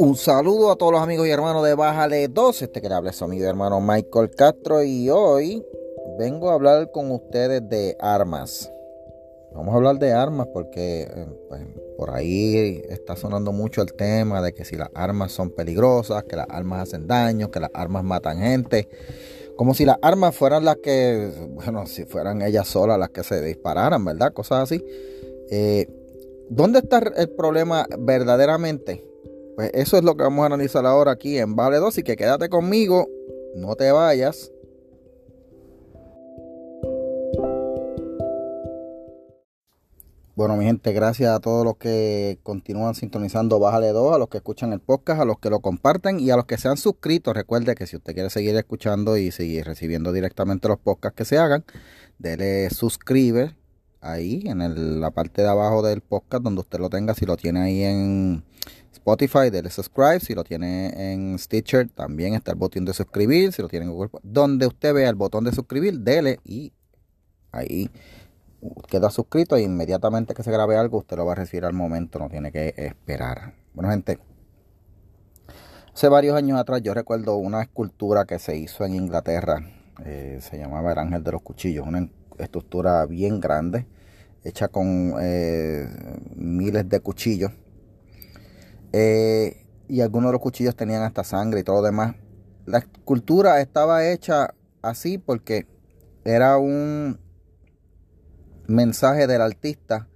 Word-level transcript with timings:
Un 0.00 0.14
saludo 0.14 0.70
a 0.70 0.76
todos 0.76 0.92
los 0.92 1.02
amigos 1.02 1.26
y 1.26 1.30
hermanos 1.30 1.64
de 1.64 1.74
Bájale 1.74 2.28
2. 2.28 2.62
Este 2.62 2.80
que 2.80 2.88
le 2.88 2.94
habla 2.94 3.10
es 3.10 3.16
su 3.16 3.24
amigo 3.24 3.44
hermano 3.46 3.80
Michael 3.80 4.30
Castro 4.30 4.84
y 4.84 5.10
hoy 5.10 5.66
vengo 6.16 6.50
a 6.50 6.54
hablar 6.54 6.92
con 6.92 7.10
ustedes 7.10 7.68
de 7.68 7.96
armas. 7.98 8.70
Vamos 9.52 9.74
a 9.74 9.76
hablar 9.76 9.98
de 9.98 10.12
armas 10.12 10.46
porque 10.54 11.02
eh, 11.02 11.26
pues, 11.48 11.62
por 11.96 12.10
ahí 12.10 12.80
está 12.88 13.16
sonando 13.16 13.50
mucho 13.50 13.82
el 13.82 13.92
tema 13.94 14.40
de 14.40 14.54
que 14.54 14.64
si 14.64 14.76
las 14.76 14.88
armas 14.94 15.32
son 15.32 15.50
peligrosas, 15.50 16.22
que 16.22 16.36
las 16.36 16.46
armas 16.48 16.82
hacen 16.82 17.08
daño, 17.08 17.50
que 17.50 17.58
las 17.58 17.70
armas 17.74 18.04
matan 18.04 18.38
gente. 18.38 18.88
Como 19.56 19.74
si 19.74 19.84
las 19.84 19.96
armas 20.00 20.36
fueran 20.36 20.64
las 20.64 20.76
que, 20.76 21.32
bueno, 21.48 21.86
si 21.86 22.04
fueran 22.04 22.40
ellas 22.42 22.68
solas 22.68 23.00
las 23.00 23.10
que 23.10 23.24
se 23.24 23.42
dispararan, 23.42 24.04
¿verdad? 24.04 24.32
Cosas 24.32 24.62
así. 24.62 24.84
Eh, 25.50 25.88
¿Dónde 26.50 26.78
está 26.78 26.98
el 27.16 27.30
problema 27.30 27.84
verdaderamente? 27.98 29.07
Pues 29.58 29.72
eso 29.74 29.96
es 29.96 30.04
lo 30.04 30.16
que 30.16 30.22
vamos 30.22 30.44
a 30.44 30.46
analizar 30.46 30.86
ahora 30.86 31.10
aquí 31.10 31.36
en 31.36 31.56
Vale 31.56 31.78
2. 31.78 31.98
Y 31.98 32.02
que 32.04 32.14
quédate 32.14 32.48
conmigo, 32.48 33.08
no 33.56 33.74
te 33.74 33.90
vayas. 33.90 34.52
Bueno, 40.36 40.56
mi 40.56 40.64
gente, 40.64 40.92
gracias 40.92 41.34
a 41.34 41.40
todos 41.40 41.64
los 41.64 41.76
que 41.76 42.38
continúan 42.44 42.94
sintonizando 42.94 43.58
Bájale 43.58 43.88
2, 43.88 44.14
a 44.14 44.18
los 44.18 44.28
que 44.28 44.36
escuchan 44.36 44.72
el 44.72 44.78
podcast, 44.78 45.22
a 45.22 45.24
los 45.24 45.40
que 45.40 45.50
lo 45.50 45.58
comparten 45.58 46.20
y 46.20 46.30
a 46.30 46.36
los 46.36 46.44
que 46.44 46.56
se 46.56 46.68
han 46.68 46.76
suscrito. 46.76 47.32
Recuerde 47.32 47.74
que 47.74 47.88
si 47.88 47.96
usted 47.96 48.14
quiere 48.14 48.30
seguir 48.30 48.54
escuchando 48.54 49.16
y 49.16 49.32
seguir 49.32 49.64
recibiendo 49.64 50.12
directamente 50.12 50.68
los 50.68 50.78
podcasts 50.78 51.16
que 51.16 51.24
se 51.24 51.36
hagan, 51.36 51.64
dele 52.20 52.70
suscribe 52.70 53.56
ahí 54.00 54.44
en 54.46 55.00
la 55.00 55.10
parte 55.10 55.42
de 55.42 55.48
abajo 55.48 55.82
del 55.82 56.00
podcast 56.00 56.44
donde 56.44 56.60
usted 56.60 56.78
lo 56.78 56.90
tenga. 56.90 57.14
Si 57.14 57.26
lo 57.26 57.36
tiene 57.36 57.60
ahí 57.60 57.82
en 57.82 58.44
Spotify, 58.92 59.50
dele 59.50 59.70
subscribe. 59.70 60.20
Si 60.20 60.34
lo 60.34 60.44
tiene 60.44 61.12
en 61.12 61.38
Stitcher, 61.38 61.88
también 61.90 62.34
está 62.34 62.52
el 62.52 62.58
botón 62.58 62.84
de 62.84 62.94
suscribir. 62.94 63.52
Si 63.52 63.62
lo 63.62 63.68
tiene 63.68 63.86
en 63.86 63.92
Google, 63.92 64.10
donde 64.22 64.66
usted 64.66 64.94
vea 64.94 65.08
el 65.08 65.16
botón 65.16 65.44
de 65.44 65.52
suscribir, 65.52 66.00
dele 66.00 66.40
y 66.44 66.72
ahí 67.52 67.90
queda 68.88 69.10
suscrito 69.10 69.56
e 69.56 69.62
inmediatamente 69.62 70.34
que 70.34 70.42
se 70.42 70.50
grabe 70.50 70.76
algo 70.76 70.98
usted 70.98 71.16
lo 71.16 71.26
va 71.26 71.32
a 71.32 71.36
recibir 71.36 71.64
al 71.64 71.74
momento, 71.74 72.18
no 72.18 72.28
tiene 72.28 72.50
que 72.50 72.74
esperar. 72.76 73.54
Bueno, 73.74 73.90
gente, 73.90 74.18
hace 75.94 76.08
varios 76.08 76.36
años 76.36 76.58
atrás 76.58 76.82
yo 76.82 76.94
recuerdo 76.94 77.36
una 77.36 77.62
escultura 77.62 78.24
que 78.24 78.38
se 78.38 78.56
hizo 78.56 78.84
en 78.84 78.94
Inglaterra, 78.94 79.60
eh, 80.04 80.38
se 80.40 80.58
llamaba 80.58 80.92
el 80.92 80.98
Ángel 80.98 81.22
de 81.22 81.32
los 81.32 81.42
Cuchillos, 81.42 81.86
una 81.86 82.08
estructura 82.38 83.04
bien 83.06 83.40
grande, 83.40 83.86
hecha 84.44 84.68
con 84.68 85.14
eh, 85.20 85.88
miles 86.34 86.88
de 86.88 87.00
cuchillos. 87.00 87.52
Eh, 88.92 89.66
y 89.88 90.00
algunos 90.00 90.28
de 90.28 90.32
los 90.32 90.42
cuchillos 90.42 90.76
tenían 90.76 91.02
hasta 91.02 91.24
sangre 91.24 91.60
y 91.60 91.62
todo 91.64 91.76
lo 91.76 91.82
demás. 91.82 92.16
La 92.66 92.78
escultura 92.78 93.60
estaba 93.60 94.06
hecha 94.06 94.54
así 94.82 95.18
porque 95.18 95.66
era 96.24 96.58
un 96.58 97.18
mensaje 98.66 99.26
del 99.26 99.40
artista 99.40 100.08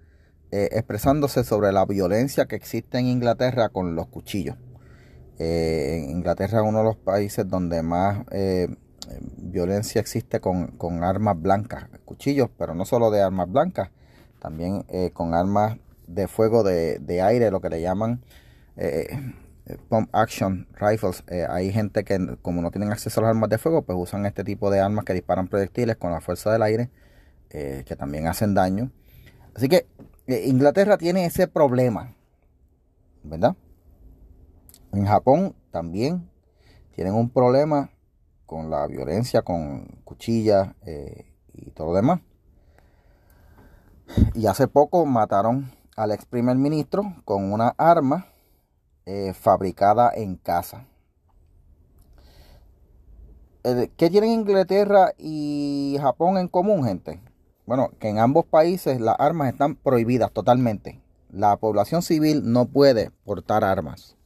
eh, 0.50 0.68
expresándose 0.72 1.44
sobre 1.44 1.72
la 1.72 1.86
violencia 1.86 2.46
que 2.46 2.56
existe 2.56 2.98
en 2.98 3.06
Inglaterra 3.06 3.70
con 3.70 3.94
los 3.94 4.08
cuchillos. 4.08 4.56
en 5.38 6.10
Inglaterra 6.10 6.60
es 6.60 6.68
uno 6.68 6.78
de 6.78 6.84
los 6.84 6.96
países 6.96 7.48
donde 7.48 7.82
más 7.82 8.26
violencia 9.36 10.00
existe 10.00 10.40
con, 10.40 11.04
armas 11.04 11.40
blancas, 11.40 11.86
cuchillos, 12.04 12.48
pero 12.56 12.74
no 12.74 12.84
solo 12.84 13.10
de 13.10 13.22
armas 13.22 13.50
blancas, 13.50 13.90
también 14.40 14.84
eh, 14.88 15.10
con 15.12 15.34
armas 15.34 15.78
de 16.06 16.28
fuego 16.28 16.62
de, 16.62 17.22
aire, 17.22 17.50
lo 17.50 17.60
que 17.60 17.70
le 17.70 17.80
llaman 17.80 18.22
eh, 18.76 19.34
pump 19.88 20.08
action 20.12 20.66
rifles. 20.74 21.24
Eh, 21.28 21.46
hay 21.48 21.72
gente 21.72 22.04
que 22.04 22.36
como 22.42 22.62
no 22.62 22.70
tienen 22.70 22.90
acceso 22.92 23.20
a 23.20 23.24
las 23.24 23.30
armas 23.30 23.50
de 23.50 23.58
fuego, 23.58 23.82
pues 23.82 23.98
usan 23.98 24.26
este 24.26 24.44
tipo 24.44 24.70
de 24.70 24.80
armas 24.80 25.04
que 25.04 25.14
disparan 25.14 25.48
proyectiles 25.48 25.96
con 25.96 26.10
la 26.12 26.20
fuerza 26.20 26.52
del 26.52 26.62
aire, 26.62 26.90
que 27.50 27.96
también 27.98 28.28
hacen 28.28 28.54
daño. 28.54 28.90
Así 29.54 29.68
que 29.68 29.86
Inglaterra 30.26 30.96
tiene 30.96 31.26
ese 31.26 31.48
problema, 31.48 32.14
¿verdad? 33.22 33.54
En 34.92 35.06
Japón 35.06 35.54
también 35.70 36.30
tienen 36.94 37.14
un 37.14 37.30
problema 37.30 37.90
con 38.46 38.68
la 38.68 38.86
violencia, 38.86 39.42
con 39.42 39.86
cuchillas 40.04 40.74
eh, 40.84 41.32
y 41.54 41.70
todo 41.70 41.88
lo 41.88 41.94
demás. 41.94 42.20
Y 44.34 44.46
hace 44.46 44.68
poco 44.68 45.06
mataron 45.06 45.72
al 45.96 46.12
ex 46.12 46.26
primer 46.26 46.56
ministro 46.56 47.16
con 47.24 47.50
una 47.52 47.74
arma 47.78 48.26
eh, 49.06 49.32
fabricada 49.34 50.10
en 50.14 50.36
casa. 50.36 50.86
Eh, 53.64 53.90
¿Qué 53.96 54.10
tienen 54.10 54.30
Inglaterra 54.30 55.12
y 55.18 55.96
Japón 56.00 56.38
en 56.38 56.48
común, 56.48 56.84
gente? 56.84 57.20
Bueno, 57.66 57.90
que 58.00 58.08
en 58.08 58.18
ambos 58.18 58.44
países 58.44 59.00
las 59.00 59.16
armas 59.18 59.52
están 59.52 59.76
prohibidas 59.76 60.32
totalmente. 60.32 61.00
La 61.30 61.56
población 61.56 62.02
civil 62.02 62.52
no 62.52 62.66
puede 62.66 63.10
portar 63.24 63.64
armas. 63.64 64.16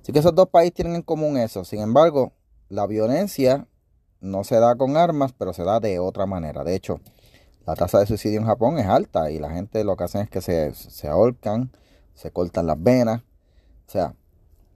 Así 0.00 0.12
que 0.12 0.18
esos 0.18 0.34
dos 0.34 0.48
países 0.48 0.74
tienen 0.74 0.96
en 0.96 1.02
común 1.02 1.36
eso. 1.36 1.64
Sin 1.64 1.80
embargo, 1.80 2.32
la 2.68 2.86
violencia 2.86 3.66
no 4.20 4.44
se 4.44 4.60
da 4.60 4.76
con 4.76 4.96
armas, 4.96 5.32
pero 5.32 5.52
se 5.52 5.64
da 5.64 5.80
de 5.80 5.98
otra 5.98 6.26
manera. 6.26 6.62
De 6.62 6.74
hecho, 6.74 7.00
la 7.66 7.74
tasa 7.74 8.00
de 8.00 8.06
suicidio 8.06 8.40
en 8.40 8.46
Japón 8.46 8.78
es 8.78 8.86
alta 8.86 9.30
y 9.30 9.38
la 9.38 9.50
gente 9.50 9.84
lo 9.84 9.96
que 9.96 10.04
hacen 10.04 10.22
es 10.22 10.30
que 10.30 10.40
se, 10.40 10.74
se 10.74 11.08
ahorcan, 11.08 11.70
se 12.14 12.30
cortan 12.30 12.66
las 12.66 12.82
venas. 12.82 13.22
O 13.92 13.98
sea, 13.98 14.14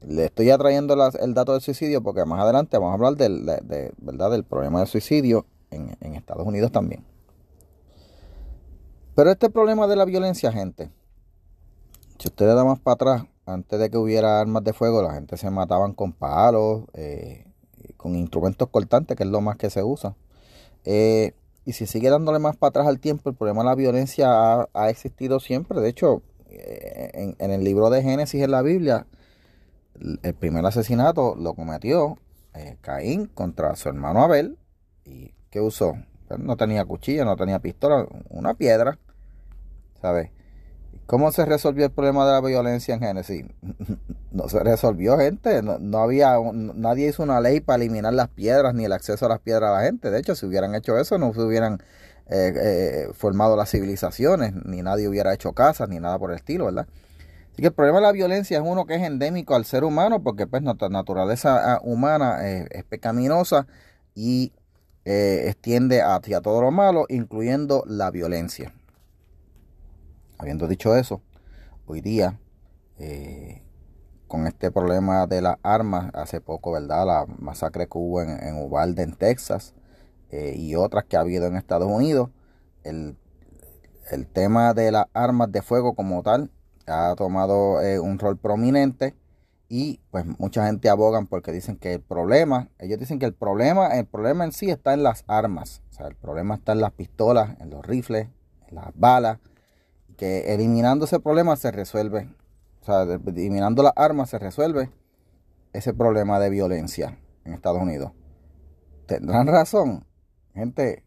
le 0.06 0.26
estoy 0.26 0.50
atrayendo 0.50 0.92
el 0.92 1.32
dato 1.32 1.52
del 1.52 1.62
suicidio 1.62 2.02
porque 2.02 2.26
más 2.26 2.38
adelante 2.38 2.76
vamos 2.76 2.90
a 2.90 2.94
hablar 2.96 3.16
del, 3.16 3.46
de, 3.46 3.94
¿verdad? 3.96 4.30
del 4.30 4.44
problema 4.44 4.80
del 4.80 4.88
suicidio 4.88 5.46
en, 5.70 6.14
Estados 6.14 6.46
Unidos 6.46 6.70
también. 6.70 7.02
Pero 9.14 9.30
este 9.30 9.48
problema 9.48 9.86
de 9.86 9.96
la 9.96 10.04
violencia, 10.04 10.52
gente, 10.52 10.90
si 12.18 12.28
usted 12.28 12.46
le 12.46 12.52
da 12.52 12.62
más 12.62 12.78
para 12.78 12.92
atrás, 12.92 13.24
antes 13.46 13.80
de 13.80 13.88
que 13.88 13.96
hubiera 13.96 14.38
armas 14.38 14.62
de 14.64 14.74
fuego, 14.74 15.00
la 15.00 15.14
gente 15.14 15.38
se 15.38 15.48
mataban 15.48 15.94
con 15.94 16.12
palos, 16.12 16.82
eh, 16.92 17.46
con 17.96 18.16
instrumentos 18.16 18.68
cortantes, 18.68 19.16
que 19.16 19.22
es 19.22 19.30
lo 19.30 19.40
más 19.40 19.56
que 19.56 19.70
se 19.70 19.82
usa. 19.82 20.14
Eh, 20.84 21.32
y 21.64 21.72
si 21.72 21.86
sigue 21.86 22.10
dándole 22.10 22.38
más 22.38 22.54
para 22.54 22.68
atrás 22.68 22.86
al 22.86 23.00
tiempo, 23.00 23.30
el 23.30 23.34
problema 23.34 23.62
de 23.62 23.66
la 23.70 23.74
violencia 23.76 24.68
ha, 24.74 24.90
existido 24.90 25.40
siempre. 25.40 25.80
De 25.80 25.88
hecho, 25.88 26.20
en, 26.58 27.50
el 27.50 27.64
libro 27.64 27.90
de 27.90 28.02
Génesis 28.02 28.42
en 28.42 28.50
la 28.50 28.62
Biblia, 28.62 29.06
el 30.22 30.34
primer 30.34 30.64
asesinato 30.66 31.34
lo 31.36 31.54
cometió 31.54 32.18
eh, 32.54 32.76
Caín 32.80 33.26
contra 33.26 33.76
su 33.76 33.88
hermano 33.88 34.22
Abel. 34.22 34.58
¿Y 35.04 35.34
qué 35.50 35.60
usó? 35.60 35.94
No 36.38 36.56
tenía 36.56 36.84
cuchilla, 36.84 37.24
no 37.24 37.36
tenía 37.36 37.60
pistola, 37.60 38.06
una 38.30 38.54
piedra. 38.54 38.98
¿Sabes? 40.00 40.30
¿Cómo 41.06 41.30
se 41.30 41.44
resolvió 41.44 41.84
el 41.84 41.92
problema 41.92 42.26
de 42.26 42.32
la 42.32 42.40
violencia 42.40 42.94
en 42.94 43.00
Génesis? 43.00 43.44
No 44.32 44.50
se 44.50 44.60
resolvió, 44.60 45.16
gente. 45.16 45.62
No, 45.62 45.98
había, 45.98 46.36
nadie 46.52 47.08
hizo 47.08 47.22
una 47.22 47.40
ley 47.40 47.60
para 47.60 47.76
eliminar 47.76 48.12
las 48.12 48.28
piedras 48.28 48.74
ni 48.74 48.84
el 48.84 48.92
acceso 48.92 49.24
a 49.24 49.30
las 49.30 49.38
piedras 49.38 49.70
a 49.70 49.78
la 49.78 49.84
gente. 49.84 50.10
De 50.10 50.18
hecho, 50.18 50.34
si 50.34 50.44
hubieran 50.44 50.74
hecho 50.74 50.98
eso, 50.98 51.16
no 51.16 51.32
se 51.32 51.40
hubieran 51.40 51.78
eh, 52.28 52.52
eh, 52.56 53.08
formado 53.12 53.56
las 53.56 53.70
civilizaciones, 53.70 54.52
ni 54.64 54.82
nadie 54.82 55.06
hubiera 55.06 55.32
hecho 55.32 55.52
casas, 55.52 55.88
ni 55.88 56.00
nada 56.00 56.18
por 56.18 56.30
el 56.30 56.36
estilo, 56.36 56.64
¿verdad? 56.64 56.88
Así 57.52 57.62
que 57.62 57.68
el 57.68 57.72
problema 57.72 57.98
de 57.98 58.02
la 58.02 58.12
violencia 58.12 58.58
es 58.58 58.64
uno 58.66 58.84
que 58.84 58.96
es 58.96 59.02
endémico 59.02 59.54
al 59.54 59.64
ser 59.64 59.84
humano, 59.84 60.20
porque 60.24 60.48
pues 60.48 60.60
nuestra 60.62 60.88
naturaleza 60.88 61.74
ah, 61.74 61.80
humana 61.84 62.48
eh, 62.48 62.66
es 62.72 62.84
pecaminosa 62.84 63.66
y 64.14 64.52
extiende 65.08 66.02
hacia 66.02 66.40
todo 66.40 66.60
lo 66.60 66.72
malo, 66.72 67.06
incluyendo 67.08 67.84
la 67.86 68.10
violencia. 68.10 68.74
Habiendo 70.36 70.66
dicho 70.66 70.96
eso, 70.96 71.22
hoy 71.86 72.00
día, 72.00 72.40
con 74.26 74.48
este 74.48 74.72
problema 74.72 75.28
de 75.28 75.42
las 75.42 75.58
armas, 75.62 76.10
hace 76.12 76.40
poco, 76.40 76.72
¿verdad? 76.72 77.06
La 77.06 77.26
masacre 77.38 77.86
que 77.86 77.96
hubo 77.96 78.20
en, 78.20 78.30
en 78.30 78.56
Uvalde, 78.56 79.04
en 79.04 79.12
Texas, 79.12 79.74
eh, 80.36 80.54
y 80.54 80.74
otras 80.74 81.04
que 81.04 81.16
ha 81.16 81.20
habido 81.20 81.46
en 81.46 81.56
Estados 81.56 81.90
Unidos, 81.90 82.28
el, 82.84 83.16
tema 84.34 84.74
de 84.74 84.92
las 84.92 85.06
armas 85.14 85.50
de 85.50 85.62
fuego 85.62 85.94
como 85.94 86.22
tal 86.22 86.50
ha 86.86 87.14
tomado 87.16 87.80
eh, 87.80 87.98
un 87.98 88.18
rol 88.18 88.36
prominente 88.36 89.14
y 89.70 89.98
pues 90.10 90.26
mucha 90.38 90.66
gente 90.66 90.90
abogan 90.90 91.26
porque 91.26 91.52
dicen 91.52 91.78
que 91.78 91.94
el 91.94 92.02
problema, 92.02 92.68
ellos 92.78 92.98
dicen 92.98 93.18
que 93.18 93.24
el 93.24 93.32
problema, 93.32 93.96
el 93.96 94.04
problema 94.04 94.44
en 94.44 94.52
sí 94.52 94.68
está 94.70 94.92
en 94.92 95.02
las 95.02 95.24
armas, 95.26 95.80
o 95.90 95.94
sea, 95.94 96.06
el 96.06 96.16
problema 96.16 96.56
está 96.56 96.72
en 96.72 96.82
las 96.82 96.92
pistolas, 96.92 97.58
en 97.60 97.70
los 97.70 97.84
rifles, 97.84 98.28
en 98.68 98.74
las 98.74 98.90
balas, 98.94 99.38
que 100.18 100.52
eliminando 100.52 101.06
ese 101.06 101.18
problema 101.18 101.56
se 101.56 101.70
resuelve, 101.70 102.28
o 102.82 102.84
sea, 102.84 103.04
eliminando 103.04 103.82
las 103.82 103.94
armas 103.96 104.28
se 104.28 104.38
resuelve 104.38 104.90
ese 105.72 105.94
problema 105.94 106.38
de 106.40 106.50
violencia 106.50 107.18
en 107.46 107.54
Estados 107.54 107.80
Unidos. 107.80 108.12
¿Tendrán 109.06 109.46
razón? 109.46 110.05
Gente, 110.56 111.04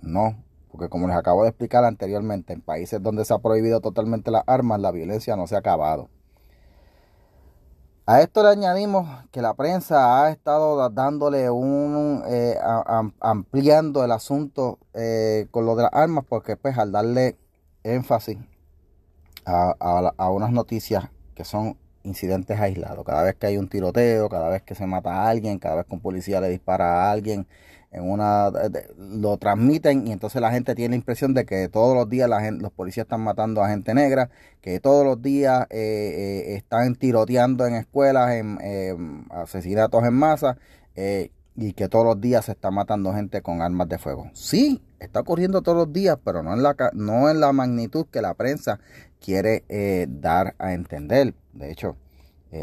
no, 0.00 0.42
porque 0.72 0.88
como 0.88 1.06
les 1.06 1.14
acabo 1.14 1.42
de 1.42 1.50
explicar 1.50 1.84
anteriormente, 1.84 2.54
en 2.54 2.62
países 2.62 3.02
donde 3.02 3.26
se 3.26 3.34
ha 3.34 3.38
prohibido 3.38 3.82
totalmente 3.82 4.30
las 4.30 4.42
armas, 4.46 4.80
la 4.80 4.90
violencia 4.90 5.36
no 5.36 5.46
se 5.46 5.54
ha 5.54 5.58
acabado. 5.58 6.08
A 8.06 8.22
esto 8.22 8.42
le 8.42 8.48
añadimos 8.48 9.06
que 9.32 9.42
la 9.42 9.52
prensa 9.52 10.24
ha 10.24 10.30
estado 10.30 10.88
dándole 10.88 11.50
un, 11.50 12.24
eh, 12.26 12.56
ampliando 13.20 14.02
el 14.02 14.12
asunto 14.12 14.78
eh, 14.94 15.46
con 15.50 15.66
lo 15.66 15.76
de 15.76 15.82
las 15.82 15.92
armas, 15.92 16.24
porque 16.26 16.56
pues 16.56 16.78
al 16.78 16.90
darle 16.90 17.36
énfasis 17.84 18.38
a, 19.44 19.74
a, 20.16 20.30
unas 20.30 20.52
noticias 20.52 21.10
que 21.34 21.44
son 21.44 21.76
incidentes 22.02 22.58
aislados, 22.58 23.04
cada 23.04 23.24
vez 23.24 23.34
que 23.34 23.46
hay 23.46 23.58
un 23.58 23.68
tiroteo, 23.68 24.30
cada 24.30 24.48
vez 24.48 24.62
que 24.62 24.74
se 24.74 24.86
mata 24.86 25.12
a 25.12 25.28
alguien, 25.28 25.58
cada 25.58 25.76
vez 25.76 25.86
que 25.86 25.94
un 25.94 26.00
policía 26.00 26.40
le 26.40 26.48
dispara 26.48 27.04
a 27.04 27.10
alguien, 27.10 27.46
en 27.92 28.08
una 28.08 28.50
lo 28.96 29.36
transmiten 29.36 30.06
y 30.06 30.12
entonces 30.12 30.40
la 30.40 30.52
gente 30.52 30.74
tiene 30.74 30.90
la 30.92 30.96
impresión 30.96 31.34
de 31.34 31.44
que 31.44 31.68
todos 31.68 31.94
los 31.94 32.08
días 32.08 32.28
la 32.28 32.40
gente, 32.40 32.62
los 32.62 32.72
policías 32.72 33.04
están 33.04 33.22
matando 33.22 33.62
a 33.62 33.68
gente 33.68 33.94
negra, 33.94 34.30
que 34.60 34.78
todos 34.78 35.04
los 35.04 35.20
días 35.20 35.66
eh, 35.70 36.46
eh, 36.48 36.54
están 36.56 36.94
tiroteando 36.94 37.66
en 37.66 37.74
escuelas, 37.74 38.32
en 38.32 39.26
asesinatos 39.30 40.04
en 40.04 40.14
masa 40.14 40.56
eh, 40.94 41.32
y 41.56 41.72
que 41.72 41.88
todos 41.88 42.04
los 42.04 42.20
días 42.20 42.44
se 42.44 42.52
está 42.52 42.70
matando 42.70 43.12
gente 43.12 43.42
con 43.42 43.60
armas 43.60 43.88
de 43.88 43.98
fuego. 43.98 44.30
Sí, 44.34 44.80
está 45.00 45.20
ocurriendo 45.20 45.62
todos 45.62 45.78
los 45.78 45.92
días, 45.92 46.16
pero 46.24 46.44
no 46.44 46.54
en 46.54 46.62
la, 46.62 46.76
no 46.92 47.28
en 47.28 47.40
la 47.40 47.52
magnitud 47.52 48.06
que 48.06 48.22
la 48.22 48.34
prensa 48.34 48.78
quiere 49.20 49.64
dar 50.08 50.54
a 50.58 50.72
entender. 50.72 51.34
De 51.52 51.72
hecho, 51.72 51.96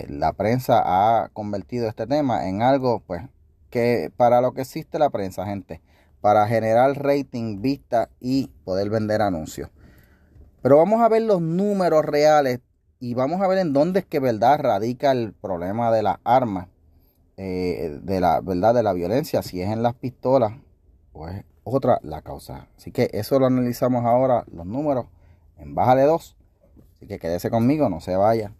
la 0.07 0.33
prensa 0.33 0.81
ha 0.83 1.29
convertido 1.33 1.89
este 1.89 2.07
tema 2.07 2.47
en 2.47 2.61
algo 2.61 3.03
pues 3.05 3.23
para 4.17 4.41
lo 4.41 4.53
que 4.53 4.61
existe 4.61 4.99
la 4.99 5.09
prensa, 5.09 5.45
gente, 5.45 5.81
para 6.21 6.47
generar 6.47 7.01
rating, 7.01 7.61
vista 7.61 8.09
y 8.19 8.47
poder 8.63 8.89
vender 8.89 9.21
anuncios. 9.21 9.69
Pero 10.61 10.77
vamos 10.77 11.01
a 11.01 11.09
ver 11.09 11.21
los 11.21 11.41
números 11.41 12.03
reales 12.03 12.59
y 12.99 13.13
vamos 13.13 13.41
a 13.41 13.47
ver 13.47 13.59
en 13.59 13.73
dónde 13.73 13.99
es 13.99 14.05
que 14.05 14.19
verdad 14.19 14.59
radica 14.59 15.11
el 15.11 15.33
problema 15.33 15.91
de 15.91 16.03
las 16.03 16.17
armas, 16.23 16.67
eh, 17.37 17.99
de 18.01 18.19
la 18.19 18.41
verdad 18.41 18.73
de 18.73 18.83
la 18.83 18.93
violencia, 18.93 19.43
si 19.43 19.61
es 19.61 19.69
en 19.69 19.83
las 19.83 19.93
pistolas 19.93 20.53
o 21.13 21.27
es 21.27 21.43
otra 21.63 21.99
la 22.01 22.21
causa. 22.21 22.67
Así 22.77 22.91
que 22.91 23.09
eso 23.13 23.39
lo 23.39 23.45
analizamos 23.45 24.05
ahora, 24.05 24.43
los 24.51 24.65
números 24.65 25.05
en 25.57 25.75
baja 25.75 25.95
de 25.95 26.03
2. 26.03 26.37
Así 26.95 27.07
que 27.07 27.19
quédese 27.19 27.49
conmigo, 27.49 27.89
no 27.89 28.01
se 28.01 28.15
vaya. 28.15 28.53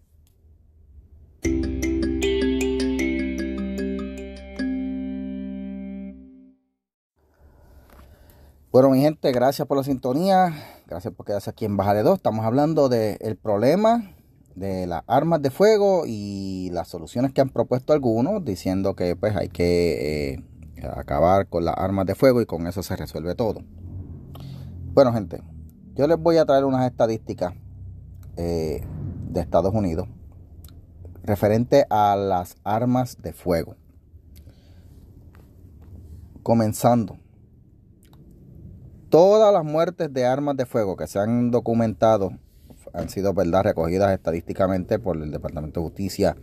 Bueno, 8.78 8.92
mi 8.92 9.02
gente, 9.02 9.32
gracias 9.32 9.68
por 9.68 9.76
la 9.76 9.84
sintonía. 9.84 10.54
Gracias 10.86 11.12
por 11.12 11.26
quedarse 11.26 11.50
aquí 11.50 11.66
en 11.66 11.78
Baja 11.78 11.96
de 11.96 12.04
2. 12.04 12.18
Estamos 12.18 12.46
hablando 12.46 12.90
del 12.90 13.36
problema 13.36 14.12
de 14.54 14.86
las 14.86 15.02
armas 15.08 15.42
de 15.42 15.50
fuego 15.50 16.04
y 16.06 16.70
las 16.72 16.88
soluciones 16.88 17.34
que 17.34 17.42
han 17.42 17.50
propuesto 17.50 17.92
algunos, 17.92 18.46
diciendo 18.46 18.96
que 18.96 19.16
pues 19.16 19.36
hay 19.36 19.50
que 19.50 20.36
eh, 20.36 20.44
acabar 20.96 21.48
con 21.48 21.66
las 21.66 21.74
armas 21.76 22.06
de 22.06 22.14
fuego 22.14 22.40
y 22.40 22.46
con 22.46 22.68
eso 22.68 22.84
se 22.84 22.96
resuelve 22.96 23.34
todo. 23.34 23.62
Bueno, 24.94 25.12
gente, 25.12 25.42
yo 25.96 26.06
les 26.06 26.20
voy 26.20 26.38
a 26.38 26.46
traer 26.46 26.64
unas 26.64 26.86
estadísticas 26.86 27.56
eh, 28.36 28.86
de 29.32 29.42
Estados 29.42 29.74
Unidos 29.74 30.08
referente 31.24 31.88
a 31.90 32.16
las 32.16 32.58
armas 32.64 33.18
de 33.24 33.34
fuego. 33.34 33.76
Comenzando 36.44 37.18
Todas 39.10 39.54
las 39.54 39.64
muertes 39.64 40.14
de 40.14 40.26
armas 40.26 40.58
de 40.58 40.66
fuego 40.66 40.98
que 40.98 41.08
se 41.08 41.20
han 41.20 41.50
documentado 41.50 42.32
han 42.94 43.10
sido 43.10 43.34
verdad 43.34 43.64
recogidas 43.64 44.14
estadísticamente 44.14 45.00
por 45.00 45.18
el 45.18 45.32
Departamento 45.32 45.80
de 45.80 45.86
Justicia, 45.86 46.36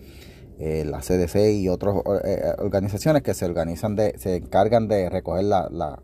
eh, 0.59 0.85
la 0.85 1.01
CDC 1.01 1.53
y 1.53 1.69
otras 1.69 1.97
eh, 1.97 2.01
eh, 2.25 2.55
organizaciones 2.59 3.23
que 3.23 3.35
se 3.35 3.45
organizan 3.45 3.97
de, 3.97 4.15
se 4.19 4.37
encargan 4.37 4.89
de 4.89 5.11
recoger 5.11 5.45
las 5.45 5.99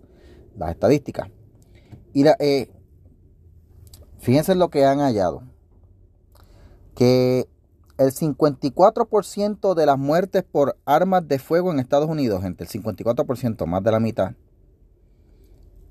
estadísticas. 0.71 1.29
Y 2.13 2.25
fíjense 4.19 4.55
lo 4.55 4.69
que 4.69 4.85
han 4.85 4.99
hallado. 4.99 5.43
Que 6.95 7.47
el 7.99 8.13
54% 8.13 9.75
de 9.75 9.87
las 9.87 9.99
muertes 9.99 10.43
por 10.43 10.77
armas 10.85 11.27
de 11.29 11.39
fuego 11.39 11.71
en 11.71 11.79
Estados 11.79 12.09
Unidos, 12.09 12.43
gente, 12.43 12.65
el 12.65 12.71
54%, 12.71 13.67
más 13.67 13.83
de 13.85 13.93
la 13.93 14.01
mitad, 14.01 14.33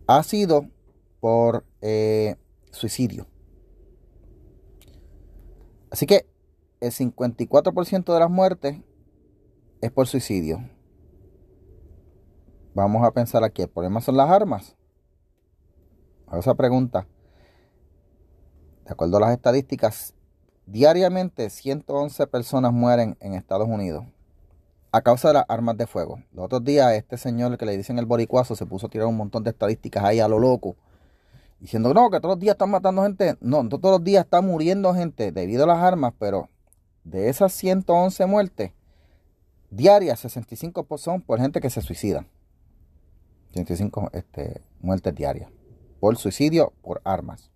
ha 0.10 0.24
sido 0.24 0.66
por 1.20 1.68
eh, 1.82 2.36
suicidio. 2.72 3.28
Así 5.92 6.08
que 6.08 6.28
el 6.82 6.92
54% 6.92 8.12
de 8.12 8.20
las 8.20 8.30
muertes 8.32 8.82
es 9.82 9.92
por 9.92 10.08
suicidio. 10.08 10.68
Vamos 12.74 13.06
a 13.06 13.12
pensar 13.12 13.44
aquí, 13.44 13.62
¿el 13.62 13.70
problema 13.70 14.02
son 14.02 14.18
las 14.18 14.32
armas? 14.32 14.76
A 16.26 16.40
esa 16.40 16.56
pregunta. 16.56 17.06
De 18.86 18.94
acuerdo 18.94 19.18
a 19.18 19.20
las 19.20 19.32
estadísticas, 19.34 20.16
diariamente 20.66 21.52
111 21.52 22.26
personas 22.26 22.74
mueren 22.74 23.16
en 23.20 23.36
Estados 23.36 23.68
Unidos 23.68 24.06
a 24.92 25.02
causa 25.02 25.30
de 25.30 25.36
las 25.36 25.46
armas 25.48 25.78
de 25.78 25.88
fuego. 25.88 26.22
Los 26.34 26.46
otros 26.46 26.64
días 26.64 26.94
este 26.94 27.18
señor 27.18 27.58
que 27.58 27.66
le 27.66 27.78
dicen 27.78 28.00
el 28.00 28.06
boricuazo 28.06 28.56
se 28.56 28.66
puso 28.66 28.88
a 28.88 28.90
tirar 28.90 29.08
un 29.08 29.18
montón 29.18 29.44
de 29.44 29.52
estadísticas 29.52 30.04
ahí 30.04 30.20
a 30.20 30.28
lo 30.28 30.40
loco. 30.40 30.76
Diciendo, 31.60 31.94
no, 31.94 32.10
que 32.10 32.20
todos 32.20 32.36
los 32.36 32.40
días 32.40 32.54
están 32.54 32.72
matando 32.72 33.04
gente. 33.04 33.36
No, 33.42 33.68
todos 33.68 33.92
los 33.92 34.04
días 34.04 34.24
está 34.24 34.42
muriendo 34.42 34.94
gente 34.94 35.32
debido 35.32 35.66
a 35.66 35.68
las 35.68 35.80
armas, 35.80 36.14
pero 36.18 36.50
de 37.04 37.30
esas 37.30 37.52
111 37.54 38.26
muertes 38.26 38.72
diarias, 39.70 40.20
65 40.20 40.86
son 40.98 41.22
por 41.22 41.40
gente 41.40 41.60
que 41.60 41.70
se 41.70 41.82
suicida. 41.82 42.26
65 43.50 44.10
este, 44.14 44.62
muertes 44.80 45.16
diarias. 45.16 45.50
Por 46.00 46.18
suicidio, 46.18 46.74
por 46.82 47.02
armas. 47.04 47.52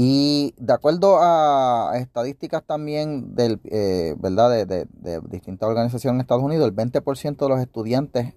Y 0.00 0.54
de 0.58 0.72
acuerdo 0.72 1.18
a 1.20 1.90
estadísticas 1.96 2.62
también 2.62 3.34
del, 3.34 3.60
eh, 3.64 4.14
¿verdad? 4.20 4.64
De, 4.64 4.86
distintas 5.22 5.68
organizaciones 5.68 6.18
en 6.18 6.20
Estados 6.20 6.44
Unidos, 6.44 6.68
el 6.68 6.76
20% 6.76 7.36
de 7.36 7.48
los 7.48 7.58
estudiantes 7.58 8.32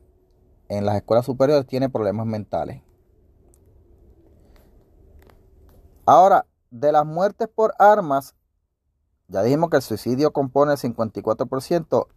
en 0.70 0.86
las 0.88 0.96
escuelas 0.96 1.24
superiores 1.24 1.68
tienen 1.68 1.92
problemas 1.92 2.26
mentales. 2.26 2.82
Ahora, 6.08 6.48
de 6.72 6.92
las 6.92 7.06
muertes 7.06 7.48
por 7.48 7.76
armas, 7.78 8.34
ya 9.28 9.44
dijimos 9.44 9.70
que 9.70 9.76
el 9.76 9.84
suicidio 9.84 10.34
compone 10.34 10.72
el 10.72 10.80
54%. 10.80 12.08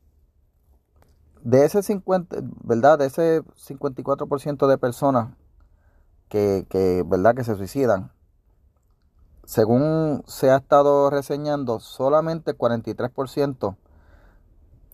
De 1.42 1.66
ese 1.66 1.82
50, 1.82 2.38
¿verdad? 2.62 2.98
De 2.98 3.04
ese 3.08 3.42
54% 3.42 4.66
de 4.66 4.78
personas 4.78 5.36
que, 6.30 6.64
que, 6.70 7.04
¿verdad? 7.06 7.34
que 7.34 7.44
se 7.44 7.56
suicidan, 7.56 8.13
según 9.46 10.22
se 10.26 10.50
ha 10.50 10.56
estado 10.56 11.10
reseñando, 11.10 11.80
solamente 11.80 12.56
43% 12.56 13.76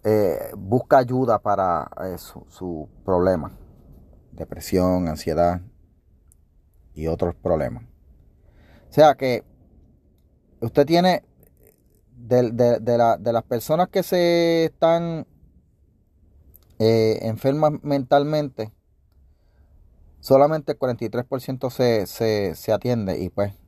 eh, 0.03 0.51
busca 0.57 0.99
ayuda 0.99 1.39
para 1.39 1.91
eh, 2.05 2.17
su, 2.19 2.89
problema, 3.05 3.53
depresión, 4.33 5.09
ansiedad 5.09 5.61
y 6.95 7.07
otros 7.07 7.35
problemas. 7.35 7.85
O 8.89 8.93
sea 8.93 9.15
que 9.15 9.45
usted 10.61 10.87
tiene 10.87 11.23
de, 12.17 13.33
las 13.33 13.45
personas 13.45 13.89
que 13.89 14.03
se 14.03 14.65
están 14.65 15.27
eh, 16.79 17.19
enfermas 17.23 17.73
mentalmente, 17.83 18.73
solamente 20.21 20.73
el 20.73 20.79
43% 20.79 21.71
se, 21.71 22.07
se, 22.07 22.55
se 22.55 22.73
atiende 22.73 23.19
y 23.19 23.29
pues 23.29 23.60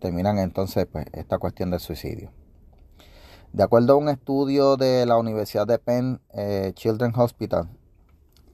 terminan 0.00 0.38
entonces 0.38 0.86
pues, 0.90 1.06
esta 1.12 1.38
cuestión 1.38 1.70
del 1.70 1.80
suicidio. 1.80 2.30
De 3.52 3.62
acuerdo 3.62 3.94
a 3.94 3.96
un 3.96 4.08
estudio 4.08 4.76
de 4.76 5.06
la 5.06 5.16
Universidad 5.16 5.66
de 5.66 5.78
Penn 5.78 6.20
eh, 6.34 6.72
Children's 6.74 7.16
Hospital, 7.16 7.68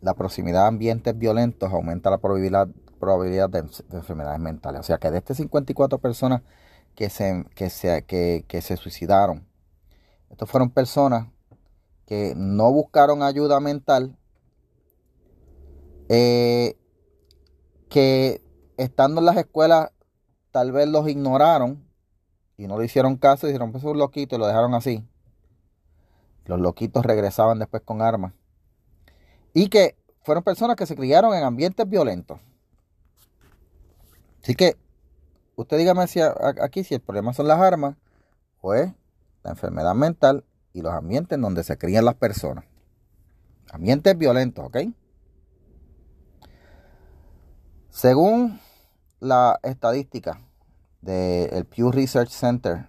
la 0.00 0.14
proximidad 0.14 0.64
a 0.64 0.68
ambientes 0.68 1.16
violentos 1.16 1.72
aumenta 1.72 2.10
la 2.10 2.18
probabilidad, 2.18 2.68
de, 2.68 3.64
enfermedades 3.92 4.40
mentales. 4.40 4.80
O 4.80 4.84
sea 4.84 4.98
que 4.98 5.10
de 5.10 5.18
estas 5.18 5.36
54 5.38 5.98
personas 5.98 6.42
que 6.94 7.08
se, 7.08 7.44
que 7.54 7.70
se, 7.70 8.04
que, 8.04 8.60
se 8.60 8.76
suicidaron, 8.76 9.46
estas 10.28 10.50
fueron 10.50 10.70
personas 10.70 11.28
que 12.06 12.34
no 12.36 12.70
buscaron 12.72 13.22
ayuda 13.22 13.60
mental, 13.60 14.16
eh, 16.08 16.76
que 17.88 18.42
estando 18.76 19.20
en 19.20 19.26
las 19.26 19.36
escuelas 19.36 19.91
tal 20.52 20.70
vez 20.70 20.86
los 20.86 21.08
ignoraron 21.08 21.84
y 22.56 22.68
no 22.68 22.78
le 22.78 22.84
hicieron 22.84 23.16
caso 23.16 23.46
y 23.46 23.50
dijeron, 23.50 23.72
pues 23.72 23.82
es 23.82 23.90
un 23.90 23.98
loquito 23.98 24.36
y 24.36 24.38
lo 24.38 24.46
dejaron 24.46 24.74
así. 24.74 25.04
Los 26.44 26.60
loquitos 26.60 27.04
regresaban 27.04 27.58
después 27.58 27.82
con 27.82 28.02
armas. 28.02 28.32
Y 29.54 29.68
que 29.68 29.96
fueron 30.22 30.44
personas 30.44 30.76
que 30.76 30.86
se 30.86 30.94
criaron 30.94 31.34
en 31.34 31.42
ambientes 31.42 31.88
violentos. 31.88 32.38
Así 34.42 34.54
que 34.54 34.76
usted 35.56 35.78
dígame 35.78 36.04
aquí 36.62 36.84
si 36.84 36.94
el 36.94 37.00
problema 37.00 37.32
son 37.32 37.48
las 37.48 37.58
armas 37.60 37.96
o 38.60 38.74
es 38.74 38.92
la 39.42 39.50
enfermedad 39.50 39.94
mental 39.94 40.44
y 40.72 40.82
los 40.82 40.92
ambientes 40.92 41.36
en 41.36 41.42
donde 41.42 41.64
se 41.64 41.78
crían 41.78 42.04
las 42.04 42.14
personas. 42.14 42.64
Ambientes 43.72 44.16
violentos, 44.16 44.66
¿ok? 44.66 44.78
Según 47.90 48.60
la 49.22 49.60
estadística 49.62 50.40
del 51.00 51.64
Pew 51.66 51.92
Research 51.92 52.30
Center, 52.30 52.88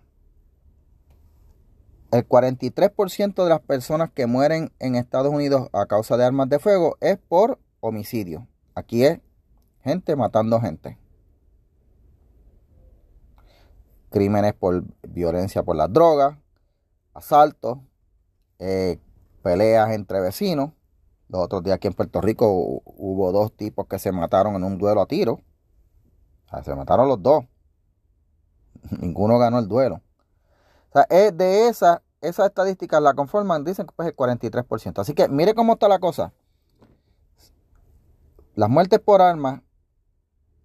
el 2.11 2.27
43% 2.27 3.43
de 3.43 3.49
las 3.49 3.59
personas 3.59 4.09
que 4.11 4.25
mueren 4.25 4.71
en 4.79 4.95
Estados 4.95 5.31
Unidos 5.31 5.69
a 5.73 5.85
causa 5.85 6.17
de 6.17 6.25
armas 6.25 6.49
de 6.49 6.57
fuego 6.57 6.97
es 7.01 7.19
por 7.19 7.59
homicidio. 7.81 8.47
Aquí 8.73 9.05
es 9.05 9.19
gente 9.83 10.15
matando 10.15 10.59
gente. 10.59 10.97
Crímenes 14.09 14.55
por 14.55 14.83
violencia 15.07 15.61
por 15.61 15.75
las 15.75 15.93
drogas, 15.93 16.35
asaltos, 17.13 17.77
eh, 18.57 18.97
peleas 19.43 19.91
entre 19.91 20.19
vecinos. 20.19 20.71
Los 21.29 21.43
otros 21.43 21.63
días 21.63 21.75
aquí 21.75 21.87
en 21.87 21.93
Puerto 21.93 22.21
Rico 22.21 22.81
hubo 22.85 23.31
dos 23.31 23.55
tipos 23.55 23.85
que 23.85 23.99
se 23.99 24.11
mataron 24.11 24.55
en 24.55 24.63
un 24.63 24.79
duelo 24.79 24.99
a 24.99 25.05
tiro. 25.05 25.41
Se 26.61 26.75
mataron 26.75 27.07
los 27.07 27.21
dos. 27.21 27.45
Ninguno 28.99 29.39
ganó 29.39 29.59
el 29.59 29.67
duelo. 29.67 30.01
O 30.89 30.93
sea, 30.93 31.07
es 31.09 31.35
de 31.35 31.67
esas 31.67 32.01
esa 32.23 32.45
estadísticas 32.45 33.01
la 33.01 33.13
conforman, 33.13 33.63
dicen 33.63 33.85
que 33.85 33.93
pues 33.95 34.07
el 34.07 34.15
43%. 34.15 34.99
Así 34.99 35.13
que 35.13 35.27
mire 35.27 35.53
cómo 35.53 35.73
está 35.73 35.87
la 35.87 35.99
cosa. 35.99 36.33
Las 38.55 38.69
muertes 38.69 38.99
por 38.99 39.21
armas 39.21 39.61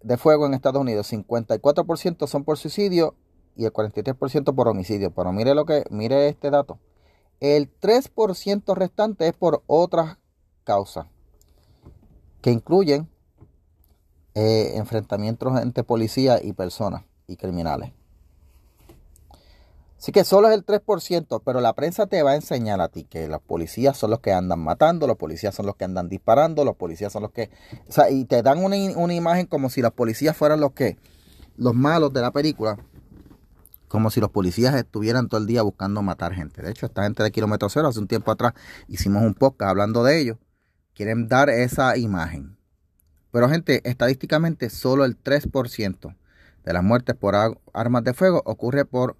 de 0.02 0.16
fuego 0.16 0.46
en 0.46 0.54
Estados 0.54 0.80
Unidos, 0.80 1.12
54% 1.12 2.26
son 2.26 2.44
por 2.44 2.58
suicidio 2.58 3.16
y 3.56 3.64
el 3.64 3.72
43% 3.72 4.54
por 4.54 4.68
homicidio. 4.68 5.10
Pero 5.12 5.32
mire 5.32 5.54
lo 5.54 5.66
que, 5.66 5.84
mire 5.90 6.28
este 6.28 6.50
dato. 6.50 6.78
El 7.40 7.76
3% 7.80 8.74
restante 8.76 9.26
es 9.26 9.34
por 9.34 9.62
otras 9.66 10.18
causas 10.64 11.06
que 12.40 12.52
incluyen 12.52 13.10
eh, 14.38 14.76
enfrentamientos 14.76 15.60
entre 15.60 15.82
policía 15.82 16.38
y 16.40 16.52
personas 16.52 17.02
y 17.26 17.34
criminales. 17.34 17.92
Así 19.98 20.12
que 20.12 20.22
solo 20.22 20.48
es 20.48 20.54
el 20.54 20.64
3%, 20.64 21.42
pero 21.44 21.60
la 21.60 21.72
prensa 21.72 22.06
te 22.06 22.22
va 22.22 22.30
a 22.30 22.34
enseñar 22.36 22.80
a 22.80 22.88
ti 22.88 23.02
que 23.02 23.26
los 23.26 23.42
policías 23.42 23.96
son 23.96 24.10
los 24.10 24.20
que 24.20 24.32
andan 24.32 24.60
matando, 24.60 25.08
los 25.08 25.16
policías 25.16 25.56
son 25.56 25.66
los 25.66 25.74
que 25.74 25.86
andan 25.86 26.08
disparando, 26.08 26.64
los 26.64 26.76
policías 26.76 27.12
son 27.12 27.22
los 27.22 27.32
que... 27.32 27.50
O 27.88 27.92
sea, 27.92 28.10
y 28.10 28.26
te 28.26 28.44
dan 28.44 28.62
una, 28.62 28.76
una 28.94 29.12
imagen 29.12 29.46
como 29.46 29.70
si 29.70 29.82
los 29.82 29.92
policías 29.92 30.36
fueran 30.36 30.60
los 30.60 30.70
que... 30.70 30.98
Los 31.56 31.74
malos 31.74 32.12
de 32.12 32.20
la 32.20 32.30
película. 32.30 32.78
Como 33.88 34.12
si 34.12 34.20
los 34.20 34.30
policías 34.30 34.76
estuvieran 34.76 35.26
todo 35.26 35.40
el 35.40 35.48
día 35.48 35.62
buscando 35.62 36.00
matar 36.02 36.32
gente. 36.32 36.62
De 36.62 36.70
hecho, 36.70 36.86
esta 36.86 37.02
gente 37.02 37.24
de 37.24 37.32
Kilómetro 37.32 37.68
Cero, 37.68 37.88
hace 37.88 37.98
un 37.98 38.06
tiempo 38.06 38.30
atrás, 38.30 38.52
hicimos 38.86 39.24
un 39.24 39.34
podcast 39.34 39.70
hablando 39.70 40.04
de 40.04 40.20
ellos. 40.20 40.38
Quieren 40.94 41.26
dar 41.26 41.50
esa 41.50 41.96
imagen. 41.96 42.57
Pero 43.30 43.48
gente, 43.48 43.80
estadísticamente 43.88 44.70
solo 44.70 45.04
el 45.04 45.22
3% 45.22 46.14
de 46.64 46.72
las 46.72 46.82
muertes 46.82 47.14
por 47.14 47.34
armas 47.72 48.04
de 48.04 48.14
fuego 48.14 48.42
ocurre 48.44 48.84
por 48.84 49.16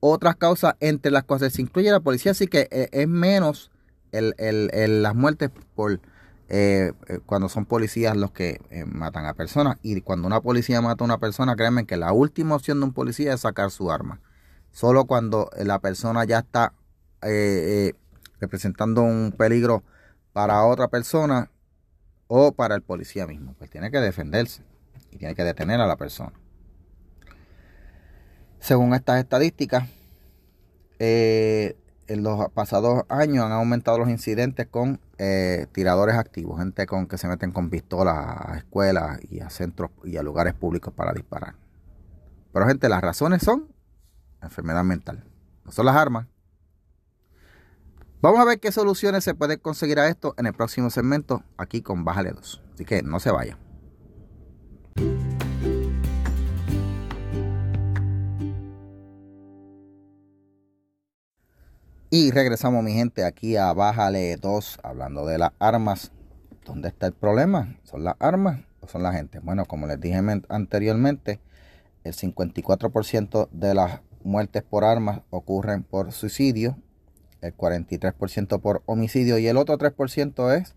otras 0.00 0.36
causas, 0.36 0.74
entre 0.80 1.10
las 1.10 1.24
cuales 1.24 1.54
se 1.54 1.62
incluye 1.62 1.90
la 1.90 2.00
policía, 2.00 2.32
así 2.32 2.46
que 2.46 2.68
eh, 2.70 2.88
es 2.92 3.08
menos 3.08 3.70
las 4.12 5.14
muertes 5.14 5.50
por 5.74 5.92
eh, 6.48 6.92
eh, 7.08 7.20
cuando 7.26 7.48
son 7.48 7.64
policías 7.64 8.16
los 8.16 8.30
que 8.30 8.60
matan 8.86 9.26
a 9.26 9.34
personas. 9.34 9.78
Y 9.82 10.00
cuando 10.02 10.26
una 10.26 10.40
policía 10.40 10.80
mata 10.80 11.02
a 11.02 11.06
una 11.06 11.18
persona, 11.18 11.56
créanme 11.56 11.86
que 11.86 11.96
la 11.96 12.12
última 12.12 12.54
opción 12.54 12.80
de 12.80 12.86
un 12.86 12.92
policía 12.92 13.32
es 13.32 13.40
sacar 13.40 13.70
su 13.70 13.90
arma. 13.90 14.20
Solo 14.70 15.06
cuando 15.06 15.50
la 15.56 15.78
persona 15.80 16.24
ya 16.24 16.40
está 16.40 16.74
representando 18.40 19.02
un 19.02 19.34
peligro 19.36 19.82
para 20.32 20.64
otra 20.64 20.88
persona 20.88 21.50
o 22.36 22.50
para 22.50 22.74
el 22.74 22.82
policía 22.82 23.28
mismo. 23.28 23.54
Pues 23.56 23.70
tiene 23.70 23.92
que 23.92 24.00
defenderse 24.00 24.64
y 25.12 25.18
tiene 25.18 25.36
que 25.36 25.44
detener 25.44 25.80
a 25.80 25.86
la 25.86 25.96
persona. 25.96 26.32
Según 28.58 28.92
estas 28.92 29.20
estadísticas, 29.20 29.88
eh, 30.98 31.76
en 32.08 32.24
los 32.24 32.50
pasados 32.50 33.04
años 33.08 33.44
han 33.44 33.52
aumentado 33.52 33.98
los 33.98 34.08
incidentes 34.08 34.66
con 34.66 35.00
eh, 35.18 35.68
tiradores 35.70 36.16
activos, 36.16 36.58
gente 36.58 36.86
con 36.86 37.06
que 37.06 37.18
se 37.18 37.28
meten 37.28 37.52
con 37.52 37.70
pistolas 37.70 38.16
a 38.16 38.56
escuelas 38.58 39.20
y 39.30 39.38
a 39.38 39.48
centros 39.48 39.92
y 40.02 40.16
a 40.16 40.24
lugares 40.24 40.54
públicos 40.54 40.92
para 40.92 41.12
disparar. 41.12 41.54
Pero 42.52 42.66
gente, 42.66 42.88
las 42.88 43.00
razones 43.00 43.42
son 43.42 43.68
enfermedad 44.42 44.82
mental, 44.82 45.22
no 45.64 45.70
son 45.70 45.86
las 45.86 45.94
armas. 45.94 46.26
Vamos 48.24 48.40
a 48.40 48.46
ver 48.46 48.58
qué 48.58 48.72
soluciones 48.72 49.22
se 49.22 49.34
pueden 49.34 49.58
conseguir 49.58 49.98
a 49.98 50.08
esto 50.08 50.34
en 50.38 50.46
el 50.46 50.54
próximo 50.54 50.88
segmento 50.88 51.42
aquí 51.58 51.82
con 51.82 52.06
Bájale 52.06 52.30
2. 52.30 52.62
Así 52.72 52.86
que 52.86 53.02
no 53.02 53.20
se 53.20 53.30
vayan. 53.30 53.58
Y 62.08 62.30
regresamos, 62.30 62.82
mi 62.82 62.94
gente, 62.94 63.26
aquí 63.26 63.58
a 63.58 63.74
Bájale 63.74 64.38
2, 64.38 64.78
hablando 64.82 65.26
de 65.26 65.36
las 65.36 65.50
armas. 65.58 66.10
¿Dónde 66.64 66.88
está 66.88 67.06
el 67.08 67.12
problema? 67.12 67.76
¿Son 67.82 68.04
las 68.04 68.14
armas 68.20 68.60
o 68.80 68.88
son 68.88 69.02
la 69.02 69.12
gente? 69.12 69.40
Bueno, 69.40 69.66
como 69.66 69.86
les 69.86 70.00
dije 70.00 70.18
anteriormente, 70.48 71.40
el 72.04 72.14
54% 72.14 73.50
de 73.50 73.74
las 73.74 74.00
muertes 74.22 74.62
por 74.62 74.82
armas 74.84 75.20
ocurren 75.28 75.82
por 75.82 76.10
suicidio, 76.12 76.78
el 77.44 77.56
43% 77.56 78.60
por 78.60 78.82
homicidio 78.86 79.38
y 79.38 79.46
el 79.46 79.56
otro 79.56 79.76
3% 79.78 80.56
es 80.56 80.74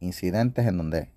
incidentes 0.00 0.66
en 0.66 0.76
donde 0.76 1.10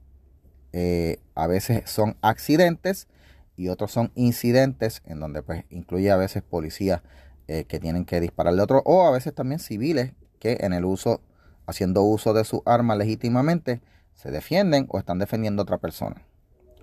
eh, 0.71 1.19
a 1.35 1.47
veces 1.47 1.89
son 1.89 2.17
accidentes 2.21 3.07
y 3.55 3.67
otros 3.67 3.91
son 3.91 4.11
incidentes 4.15 5.01
en 5.05 5.19
donde 5.19 5.43
pues 5.43 5.65
incluye 5.69 6.09
a 6.11 6.15
veces 6.15 6.41
policías 6.41 7.01
eh, 7.47 7.65
que 7.65 7.79
tienen 7.79 8.05
que 8.05 8.19
dispararle 8.19 8.61
otro, 8.61 8.81
o 8.85 9.05
a 9.05 9.11
veces 9.11 9.35
también 9.35 9.59
civiles 9.59 10.13
que 10.39 10.57
en 10.61 10.73
el 10.73 10.85
uso, 10.85 11.21
haciendo 11.67 12.01
uso 12.01 12.33
de 12.33 12.45
su 12.45 12.63
arma 12.65 12.95
legítimamente, 12.95 13.81
se 14.13 14.31
defienden 14.31 14.87
o 14.89 14.97
están 14.97 15.19
defendiendo 15.19 15.61
a 15.61 15.63
otra 15.63 15.77
persona. 15.77 16.25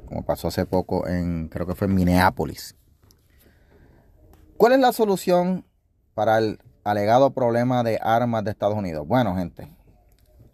Como 0.07 0.25
pasó 0.25 0.49
hace 0.49 0.67
poco 0.67 1.09
en, 1.09 1.49
creo 1.49 1.67
que 1.67 1.75
fue 1.75 1.87
en 1.87 1.95
Minneapolis. 1.95 2.77
¿Cuál 4.57 4.73
es 4.75 4.81
la 4.81 4.93
solución 4.93 5.65
para 6.15 6.39
el 6.39 6.59
alegado 6.85 7.31
problema 7.31 7.83
de 7.83 7.99
armas 8.03 8.45
de 8.45 8.51
Estados 8.51 8.77
Unidos? 8.77 9.07
Bueno, 9.07 9.37
gente, 9.37 9.73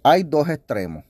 hay 0.03 0.23
dos 0.23 0.49
extremos. 0.49 1.05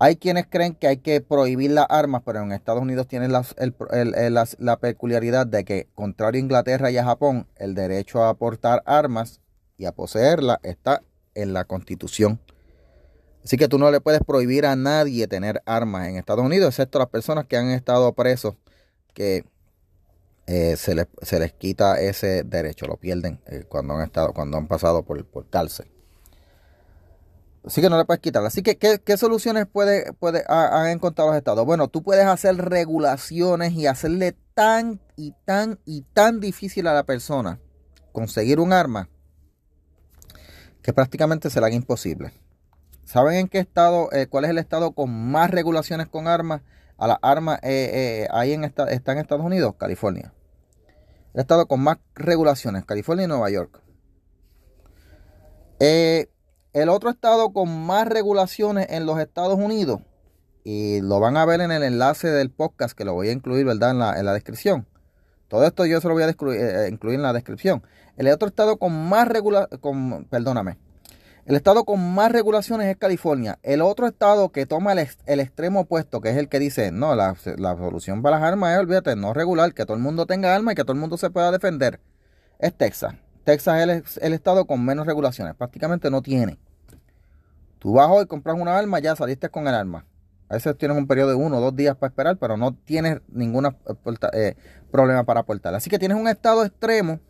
Hay 0.00 0.16
quienes 0.16 0.46
creen 0.46 0.74
que 0.74 0.86
hay 0.86 0.98
que 0.98 1.20
prohibir 1.20 1.72
las 1.72 1.86
armas, 1.88 2.22
pero 2.24 2.40
en 2.40 2.52
Estados 2.52 2.82
Unidos 2.82 3.08
tienen 3.08 3.32
la, 3.32 4.76
peculiaridad 4.76 5.46
de 5.46 5.64
que, 5.64 5.88
contrario 5.94 6.38
a 6.38 6.44
Inglaterra 6.44 6.90
y 6.92 6.98
a 6.98 7.04
Japón, 7.04 7.48
el 7.56 7.74
derecho 7.74 8.22
a 8.22 8.28
aportar 8.28 8.82
armas 8.86 9.40
y 9.76 9.86
a 9.86 9.92
poseerlas 9.92 10.58
está 10.62 11.02
en 11.34 11.52
la 11.52 11.64
Constitución. 11.64 12.40
Así 13.44 13.56
que 13.56 13.66
tú 13.66 13.78
no 13.78 13.90
le 13.90 14.00
puedes 14.00 14.20
prohibir 14.22 14.66
a 14.66 14.76
nadie 14.76 15.26
tener 15.26 15.62
armas 15.66 16.06
en 16.08 16.16
Estados 16.16 16.44
Unidos, 16.44 16.68
excepto 16.68 17.00
las 17.00 17.08
personas 17.08 17.46
que 17.46 17.56
han 17.56 17.70
estado 17.70 18.12
presos, 18.12 18.54
que 19.14 19.44
eh, 20.48 20.76
se, 20.78 20.94
les, 20.94 21.06
se, 21.20 21.38
les, 21.38 21.52
quita 21.52 22.00
ese 22.00 22.42
derecho, 22.42 22.86
lo 22.86 22.96
pierden 22.96 23.38
eh, 23.44 23.64
cuando 23.68 23.94
han 23.94 24.02
estado, 24.02 24.32
cuando 24.32 24.56
han 24.56 24.66
pasado 24.66 25.02
por, 25.02 25.22
por 25.26 25.46
cárcel. 25.50 25.90
Así 27.66 27.82
que 27.82 27.90
no 27.90 27.98
le 27.98 28.06
puedes 28.06 28.22
quitar. 28.22 28.42
Así 28.46 28.62
que, 28.62 28.78
¿qué, 28.78 29.16
soluciones 29.18 29.66
puede, 29.66 30.14
puede, 30.14 30.42
han 30.48 30.88
encontrado 30.88 31.28
los 31.28 31.36
estados? 31.36 31.66
Bueno, 31.66 31.88
tú 31.88 32.02
puedes 32.02 32.24
hacer 32.24 32.56
regulaciones 32.56 33.74
y 33.74 33.86
hacerle 33.86 34.34
tan 34.54 35.02
y 35.16 35.34
tan 35.44 35.78
y 35.84 36.00
tan 36.14 36.40
difícil 36.40 36.86
a 36.86 36.94
la 36.94 37.04
persona 37.04 37.60
conseguir 38.12 38.58
un 38.58 38.72
arma 38.72 39.10
que 40.80 40.94
prácticamente 40.94 41.50
se 41.50 41.60
imposible. 41.74 42.32
¿Saben 43.04 43.34
en 43.34 43.48
qué 43.48 43.58
estado, 43.58 44.10
eh, 44.12 44.28
cuál 44.28 44.44
es 44.44 44.50
el 44.50 44.56
estado 44.56 44.92
con 44.92 45.10
más 45.30 45.50
regulaciones 45.50 46.08
con 46.08 46.26
armas? 46.26 46.62
A 46.96 47.06
las 47.06 47.18
armas 47.20 47.58
eh, 47.62 47.90
eh, 47.92 48.28
ahí 48.30 48.54
en 48.54 48.64
está 48.64 48.90
en 49.12 49.18
Estados 49.18 49.44
Unidos, 49.44 49.74
California. 49.78 50.32
El 51.34 51.40
estado 51.40 51.66
con 51.66 51.80
más 51.80 51.98
regulaciones, 52.14 52.84
California 52.84 53.24
y 53.24 53.28
Nueva 53.28 53.50
York. 53.50 53.82
Eh, 55.80 56.28
el 56.72 56.88
otro 56.88 57.10
estado 57.10 57.52
con 57.52 57.86
más 57.86 58.08
regulaciones 58.08 58.86
en 58.90 59.06
los 59.06 59.18
Estados 59.20 59.58
Unidos, 59.58 60.00
y 60.64 61.00
lo 61.00 61.20
van 61.20 61.36
a 61.36 61.46
ver 61.46 61.60
en 61.60 61.70
el 61.70 61.82
enlace 61.82 62.28
del 62.28 62.50
podcast 62.50 62.96
que 62.96 63.04
lo 63.04 63.14
voy 63.14 63.28
a 63.28 63.32
incluir, 63.32 63.64
¿verdad? 63.64 63.92
En 63.92 63.98
la, 63.98 64.18
en 64.18 64.26
la 64.26 64.32
descripción. 64.32 64.86
Todo 65.48 65.64
esto 65.64 65.86
yo 65.86 66.00
se 66.00 66.08
lo 66.08 66.14
voy 66.14 66.24
a 66.24 66.28
eh, 66.28 66.34
eh, 66.38 66.88
incluir 66.90 67.16
en 67.16 67.22
la 67.22 67.32
descripción. 67.32 67.82
El 68.16 68.28
otro 68.28 68.48
estado 68.48 68.76
con 68.76 69.08
más 69.08 69.28
regulaciones, 69.28 70.26
perdóname, 70.28 70.76
el 71.48 71.56
estado 71.56 71.84
con 71.84 72.14
más 72.14 72.30
regulaciones 72.30 72.88
es 72.88 72.98
California. 72.98 73.58
El 73.62 73.80
otro 73.80 74.06
estado 74.06 74.52
que 74.52 74.66
toma 74.66 74.92
el, 74.92 75.40
extremo 75.40 75.80
opuesto, 75.80 76.20
que 76.20 76.28
es 76.28 76.36
el 76.36 76.50
que 76.50 76.58
dice, 76.58 76.92
no, 76.92 77.14
la, 77.14 77.36
solución 77.36 78.20
para 78.20 78.38
las 78.38 78.46
armas 78.46 78.74
es, 78.74 78.80
olvídate, 78.80 79.16
no 79.16 79.32
regular, 79.32 79.72
que 79.72 79.86
todo 79.86 79.96
el 79.96 80.02
mundo 80.02 80.26
tenga 80.26 80.54
armas 80.54 80.72
y 80.72 80.74
que 80.74 80.82
todo 80.82 80.92
el 80.92 80.98
mundo 80.98 81.16
se 81.16 81.30
pueda 81.30 81.50
defender, 81.50 82.00
es 82.58 82.74
Texas. 82.74 83.14
Texas 83.44 83.88
es 83.88 84.18
el, 84.18 84.34
estado 84.34 84.66
con 84.66 84.84
menos 84.84 85.06
regulaciones, 85.06 85.54
prácticamente 85.54 86.10
no 86.10 86.20
tiene. 86.20 86.58
Tú 87.78 87.94
vas 87.94 88.08
hoy, 88.10 88.26
compras 88.26 88.58
una 88.60 88.76
arma, 88.76 88.98
ya 88.98 89.16
saliste 89.16 89.48
con 89.48 89.66
el 89.66 89.74
arma. 89.74 90.04
A 90.50 90.54
veces 90.54 90.76
tienes 90.76 90.98
un 90.98 91.06
periodo 91.06 91.30
de 91.30 91.36
uno 91.36 91.56
o 91.56 91.60
dos 91.62 91.74
días 91.74 91.96
para 91.96 92.10
esperar, 92.10 92.36
pero 92.36 92.58
no 92.58 92.74
tienes 92.74 93.22
ningún 93.26 93.64
eh, 93.64 93.72
eh, 94.34 94.54
problema 94.90 95.24
para 95.24 95.40
aportar. 95.40 95.74
Así 95.74 95.88
que 95.88 95.98
tienes 95.98 96.18
un 96.18 96.28
estado 96.28 96.62
extremo 96.62 97.20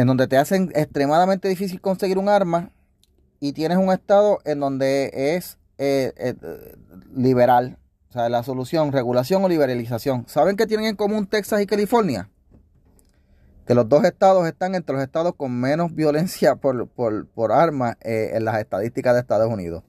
en 0.00 0.06
donde 0.06 0.26
te 0.26 0.38
hacen 0.38 0.72
extremadamente 0.74 1.46
difícil 1.46 1.78
conseguir 1.78 2.16
un 2.16 2.30
arma 2.30 2.70
y 3.38 3.52
tienes 3.52 3.76
un 3.76 3.92
estado 3.92 4.38
en 4.46 4.58
donde 4.58 5.10
es 5.12 5.58
eh, 5.76 6.34
liberal. 7.14 7.78
O 8.08 8.12
sea, 8.12 8.30
la 8.30 8.42
solución, 8.42 8.92
regulación 8.92 9.44
o 9.44 9.48
liberalización. 9.48 10.24
¿Saben 10.26 10.56
qué 10.56 10.66
tienen 10.66 10.86
en 10.86 10.96
común 10.96 11.26
Texas 11.26 11.60
y 11.60 11.66
California? 11.66 12.30
Que 13.66 13.74
los 13.74 13.90
dos 13.90 14.04
estados 14.04 14.46
están 14.46 14.74
entre 14.74 14.94
los 14.94 15.04
estados 15.04 15.34
con 15.36 15.52
menos 15.52 15.94
violencia 15.94 16.56
por, 16.56 16.88
por, 16.88 17.52
armas 17.52 17.96
en 18.00 18.42
las 18.46 18.58
estadísticas 18.58 19.12
de 19.12 19.20
Estados 19.20 19.52
Unidos. 19.52 19.84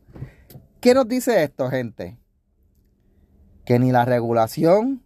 ¿Qué 0.81 0.93
nos 0.93 1.07
dice 1.07 1.41
esto, 1.41 1.69
gente? 1.69 2.17
Que 3.63 3.79
ni 3.79 3.93
la 3.93 4.03
regulación 4.03 5.03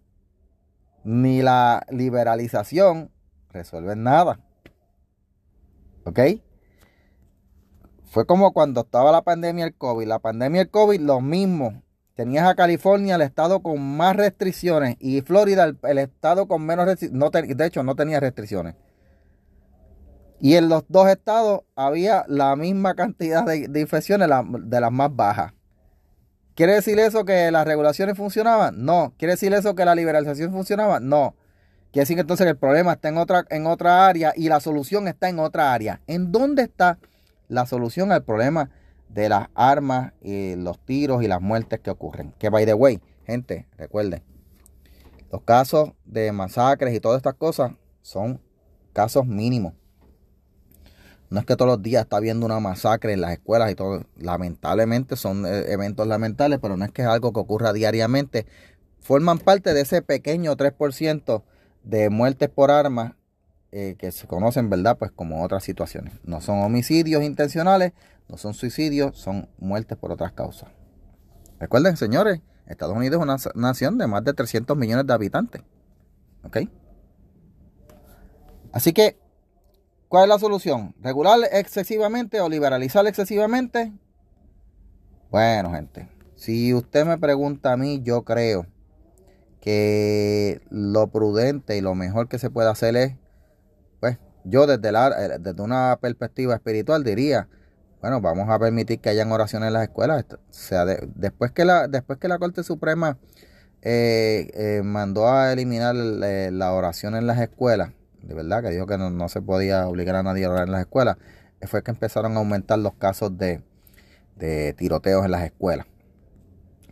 ni 1.03 1.43
la 1.43 1.85
liberalización 1.91 3.11
resuelven 3.51 4.01
nada. 4.01 4.39
¿Ok? 6.05 6.19
Fue 8.05 8.25
como 8.25 8.53
cuando 8.53 8.81
estaba 8.81 9.11
la 9.11 9.23
pandemia 9.23 9.65
del 9.65 9.75
COVID. 9.75 10.07
La 10.07 10.19
pandemia 10.19 10.61
del 10.61 10.69
COVID, 10.69 11.01
lo 11.01 11.19
mismo. 11.19 11.83
Tenías 12.15 12.47
a 12.47 12.55
California, 12.55 13.15
el 13.15 13.21
estado 13.21 13.61
con 13.61 13.81
más 13.97 14.15
restricciones, 14.15 14.95
y 15.01 15.19
Florida, 15.19 15.73
el, 15.83 15.97
estado 15.97 16.47
con 16.47 16.65
menos 16.65 16.85
restricciones. 16.85 17.57
de 17.57 17.65
hecho, 17.65 17.83
no 17.83 17.95
tenía 17.95 18.21
restricciones. 18.21 18.75
Y 20.39 20.55
en 20.55 20.69
los 20.69 20.85
dos 20.87 21.09
estados 21.09 21.63
había 21.75 22.23
la 22.29 22.55
misma 22.55 22.95
cantidad 22.95 23.45
de, 23.45 23.79
infecciones, 23.79 24.29
de 24.61 24.81
las 24.81 24.91
más 24.91 25.13
bajas. 25.13 25.53
¿Quiere 26.55 26.75
decir 26.75 26.99
eso 26.99 27.25
que 27.25 27.51
las 27.51 27.65
regulaciones 27.67 28.15
funcionaban? 28.15 28.85
No. 28.85 29.13
¿Quiere 29.17 29.33
decir 29.33 29.53
eso 29.53 29.75
que 29.75 29.83
la 29.83 29.93
liberalización 29.93 30.53
funcionaba? 30.53 31.01
No. 31.01 31.35
Quiere 31.95 32.03
decir 32.03 32.17
que 32.17 32.21
entonces 32.23 32.45
el 32.45 32.57
problema 32.57 32.91
está 32.91 33.07
en 33.07 33.17
otra, 33.17 33.45
en 33.49 33.67
otra 33.67 34.05
área 34.05 34.33
y 34.35 34.49
la 34.49 34.59
solución 34.59 35.07
está 35.07 35.29
en 35.29 35.39
otra 35.39 35.73
área. 35.73 36.01
¿En 36.07 36.29
dónde 36.29 36.63
está 36.63 36.99
la 37.47 37.65
solución 37.65 38.11
al 38.11 38.21
problema 38.25 38.69
de 39.07 39.29
las 39.29 39.47
armas 39.55 40.11
y 40.21 40.57
los 40.57 40.77
tiros 40.77 41.23
y 41.23 41.29
las 41.29 41.39
muertes 41.39 41.79
que 41.79 41.89
ocurren? 41.89 42.33
Que 42.37 42.49
by 42.49 42.65
the 42.65 42.73
way, 42.73 42.99
gente, 43.25 43.69
recuerden, 43.77 44.21
los 45.31 45.43
casos 45.43 45.93
de 46.03 46.33
masacres 46.33 46.93
y 46.93 46.99
todas 46.99 47.15
estas 47.15 47.35
cosas 47.35 47.71
son 48.01 48.41
casos 48.91 49.25
mínimos. 49.25 49.71
No 51.29 51.39
es 51.39 51.45
que 51.45 51.55
todos 51.55 51.71
los 51.71 51.81
días 51.81 52.03
está 52.03 52.17
habiendo 52.17 52.45
una 52.45 52.59
masacre 52.59 53.13
en 53.13 53.21
las 53.21 53.31
escuelas 53.31 53.71
y 53.71 53.75
todo. 53.75 54.03
Lamentablemente 54.17 55.15
son 55.15 55.45
eh, 55.45 55.71
eventos 55.71 56.05
lamentables, 56.05 56.59
pero 56.61 56.75
no 56.75 56.83
es 56.83 56.91
que 56.91 57.03
es 57.03 57.07
algo 57.07 57.31
que 57.31 57.39
ocurra 57.39 57.71
diariamente. 57.71 58.45
Forman 58.99 59.37
parte 59.37 59.73
de 59.73 59.79
ese 59.79 60.01
pequeño 60.01 60.57
3% 60.57 61.43
de 61.85 62.09
muertes 62.09 62.49
por 62.49 62.71
armas 62.71 63.13
eh, 63.71 63.95
que 63.97 64.11
se 64.11 64.27
conocen, 64.27 64.69
¿verdad? 64.69 64.97
Pues 64.97 65.11
como 65.11 65.43
otras 65.43 65.63
situaciones. 65.63 66.13
No 66.23 66.41
son 66.41 66.61
homicidios 66.61 67.23
intencionales, 67.23 67.93
no 68.27 68.37
son 68.37 68.53
suicidios, 68.53 69.17
son 69.17 69.47
muertes 69.57 69.97
por 69.97 70.11
otras 70.11 70.33
causas. 70.33 70.69
Recuerden, 71.59 71.95
señores, 71.95 72.41
Estados 72.65 72.95
Unidos 72.95 73.19
es 73.19 73.23
una 73.23 73.37
nación 73.55 73.97
de 73.97 74.07
más 74.07 74.23
de 74.23 74.33
300 74.33 74.75
millones 74.75 75.07
de 75.07 75.13
habitantes. 75.13 75.61
¿Ok? 76.43 76.57
Así 78.71 78.91
que 78.91 79.17
¿Cuál 80.07 80.23
es 80.23 80.29
la 80.29 80.39
solución? 80.39 80.95
¿Regular 81.01 81.39
excesivamente 81.51 82.39
o 82.39 82.47
liberalizar 82.47 83.05
excesivamente? 83.07 83.91
Bueno, 85.31 85.71
gente, 85.71 86.07
si 86.35 86.73
usted 86.73 87.05
me 87.05 87.17
pregunta 87.17 87.73
a 87.73 87.77
mí, 87.77 88.01
yo 88.03 88.23
creo 88.23 88.67
que 89.65 90.61
lo 90.69 91.07
prudente 91.07 91.75
y 91.75 91.81
lo 91.81 91.95
mejor 91.95 92.27
que 92.27 92.37
se 92.37 92.51
puede 92.51 92.69
hacer 92.69 92.95
es, 92.95 93.15
pues, 93.99 94.19
yo 94.43 94.67
desde, 94.67 94.91
la, 94.91 95.07
eh, 95.07 95.37
desde 95.39 95.59
una 95.63 95.97
perspectiva 95.99 96.53
espiritual 96.53 97.03
diría, 97.03 97.49
bueno, 97.99 98.21
vamos 98.21 98.47
a 98.47 98.59
permitir 98.59 98.99
que 98.99 99.09
hayan 99.09 99.31
oraciones 99.31 99.67
en 99.67 99.73
las 99.73 99.81
escuelas. 99.81 100.23
O 100.31 100.37
sea, 100.51 100.85
después, 100.85 101.51
que 101.51 101.65
la, 101.65 101.87
después 101.87 102.19
que 102.19 102.27
la 102.27 102.37
Corte 102.37 102.61
Suprema 102.61 103.17
eh, 103.81 104.51
eh, 104.53 104.81
mandó 104.83 105.27
a 105.27 105.51
eliminar 105.51 105.95
la 105.95 106.71
oración 106.71 107.15
en 107.15 107.25
las 107.25 107.39
escuelas, 107.39 107.89
de 108.21 108.35
verdad, 108.35 108.61
que 108.61 108.69
dijo 108.69 108.85
que 108.85 108.99
no, 108.99 109.29
se 109.29 109.41
podía 109.41 109.87
obligar 109.87 110.15
a 110.15 110.21
nadie 110.21 110.45
a 110.45 110.51
orar 110.51 110.67
en 110.67 110.73
las 110.73 110.81
escuelas, 110.81 111.17
fue 111.63 111.81
que 111.81 111.89
empezaron 111.89 112.35
a 112.35 112.37
aumentar 112.37 112.77
los 112.77 112.93
casos 112.93 113.35
de, 113.35 113.63
de 114.35 114.73
tiroteos 114.73 115.25
en 115.25 115.31
las 115.31 115.43
escuelas. 115.43 115.87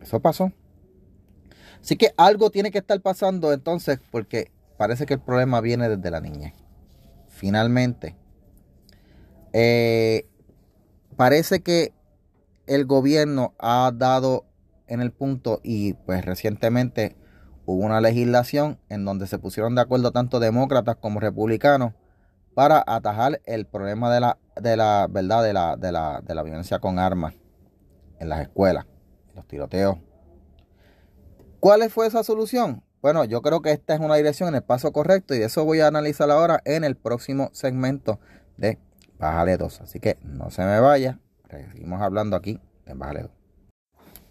Eso 0.02 0.18
pasó. 0.18 0.50
Así 1.84 1.96
que 1.96 2.14
algo 2.16 2.48
tiene 2.48 2.70
que 2.70 2.78
estar 2.78 2.98
pasando 3.02 3.52
entonces, 3.52 4.00
porque 4.10 4.50
parece 4.78 5.04
que 5.04 5.12
el 5.12 5.20
problema 5.20 5.60
viene 5.60 5.90
desde 5.90 6.10
la 6.10 6.22
niñez. 6.22 6.54
Finalmente, 7.28 8.16
eh, 9.52 10.26
parece 11.14 11.60
que 11.60 11.92
el 12.66 12.86
gobierno 12.86 13.52
ha 13.58 13.92
dado 13.94 14.46
en 14.86 15.02
el 15.02 15.12
punto 15.12 15.60
y 15.62 15.92
pues 15.92 16.24
recientemente 16.24 17.18
hubo 17.66 17.84
una 17.84 18.00
legislación 18.00 18.78
en 18.88 19.04
donde 19.04 19.26
se 19.26 19.38
pusieron 19.38 19.74
de 19.74 19.82
acuerdo 19.82 20.10
tanto 20.10 20.40
demócratas 20.40 20.96
como 20.96 21.20
republicanos 21.20 21.92
para 22.54 22.82
atajar 22.86 23.42
el 23.44 23.66
problema 23.66 24.10
de 24.10 24.20
la, 24.20 24.38
de 24.58 24.78
la 24.78 25.06
verdad 25.10 25.42
de 25.42 25.52
la, 25.52 25.76
de 25.76 25.92
la, 25.92 26.22
de 26.22 26.34
la 26.34 26.42
violencia 26.44 26.78
con 26.78 26.98
armas 26.98 27.34
en 28.20 28.30
las 28.30 28.40
escuelas, 28.40 28.86
los 29.34 29.46
tiroteos. 29.46 29.98
¿Cuál 31.64 31.88
fue 31.88 32.06
esa 32.06 32.22
solución? 32.22 32.82
Bueno, 33.00 33.24
yo 33.24 33.40
creo 33.40 33.62
que 33.62 33.72
esta 33.72 33.94
es 33.94 34.00
una 34.00 34.16
dirección 34.16 34.50
en 34.50 34.56
el 34.56 34.62
paso 34.62 34.92
correcto 34.92 35.34
y 35.34 35.38
de 35.38 35.46
eso 35.46 35.64
voy 35.64 35.80
a 35.80 35.86
analizar 35.86 36.30
ahora 36.30 36.60
en 36.66 36.84
el 36.84 36.94
próximo 36.94 37.48
segmento 37.54 38.20
de 38.58 38.78
Bájale 39.18 39.56
2. 39.56 39.80
Así 39.80 39.98
que 39.98 40.18
no 40.20 40.50
se 40.50 40.62
me 40.62 40.78
vaya, 40.78 41.20
seguimos 41.48 42.02
hablando 42.02 42.36
aquí 42.36 42.60
en 42.84 42.98
Bájale 42.98 43.22
2. 43.22 43.30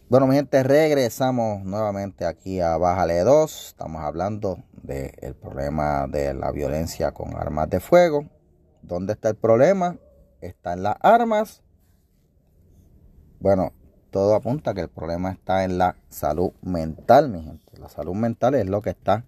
Bueno, 0.09 0.27
mi 0.27 0.35
gente, 0.35 0.61
regresamos 0.61 1.63
nuevamente 1.63 2.27
aquí 2.27 2.61
a 2.61 2.77
Bájale 2.77 3.21
2. 3.21 3.67
Estamos 3.69 4.03
hablando 4.03 4.59
del 4.83 5.33
problema 5.33 6.05
de 6.05 6.35
la 6.35 6.51
violencia 6.51 7.13
con 7.13 7.35
armas 7.35 7.67
de 7.67 7.79
fuego. 7.79 8.29
¿Dónde 8.83 9.13
está 9.13 9.29
el 9.29 9.37
problema? 9.37 9.97
Está 10.39 10.73
en 10.73 10.83
las 10.83 10.97
armas. 11.01 11.63
Bueno, 13.39 13.73
todo 14.13 14.35
apunta 14.35 14.75
que 14.75 14.81
el 14.81 14.89
problema 14.89 15.31
está 15.31 15.63
en 15.63 15.79
la 15.79 15.95
salud 16.07 16.51
mental, 16.61 17.29
mi 17.29 17.41
gente. 17.41 17.79
La 17.79 17.89
salud 17.89 18.13
mental 18.13 18.53
es 18.53 18.69
lo 18.69 18.79
que 18.79 18.91
está 18.91 19.25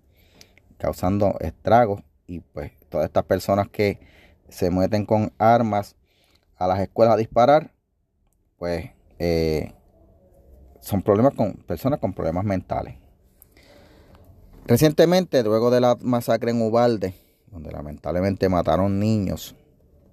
causando 0.78 1.38
estragos 1.40 2.04
y 2.28 2.42
pues 2.42 2.72
todas 2.90 3.08
estas 3.08 3.24
personas 3.24 3.68
que 3.68 4.00
se 4.48 4.70
meten 4.70 5.08
con 5.08 5.34
armas 5.40 5.96
a 6.56 6.68
las 6.68 6.80
escuelas 6.82 7.16
a 7.16 7.18
disparar, 7.18 7.74
pues 8.60 8.92
eh, 9.18 9.74
son 10.82 11.02
problemas 11.02 11.34
con 11.34 11.54
personas 11.54 12.00
con 12.00 12.14
problemas 12.14 12.46
mentales. 12.46 12.96
Recientemente, 14.68 15.42
luego 15.42 15.72
de 15.72 15.82
la 15.82 15.98
masacre 16.00 16.52
en 16.52 16.62
Ubalde, 16.62 17.16
donde 17.48 17.72
lamentablemente 17.72 18.50
mataron 18.50 19.00
niños, 19.00 19.56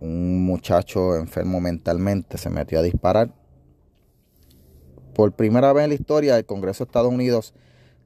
un 0.01 0.47
muchacho 0.47 1.17
enfermo 1.17 1.61
mentalmente 1.61 2.39
se 2.39 2.49
metió 2.49 2.79
a 2.79 2.83
disparar. 2.83 3.42
Por 5.15 5.33
primera 5.33 5.73
vez 5.73 5.85
en 5.85 5.91
la 5.91 5.95
historia, 5.95 6.37
el 6.37 6.47
Congreso 6.47 6.85
de 6.85 6.89
Estados 6.89 7.13
Unidos 7.13 7.55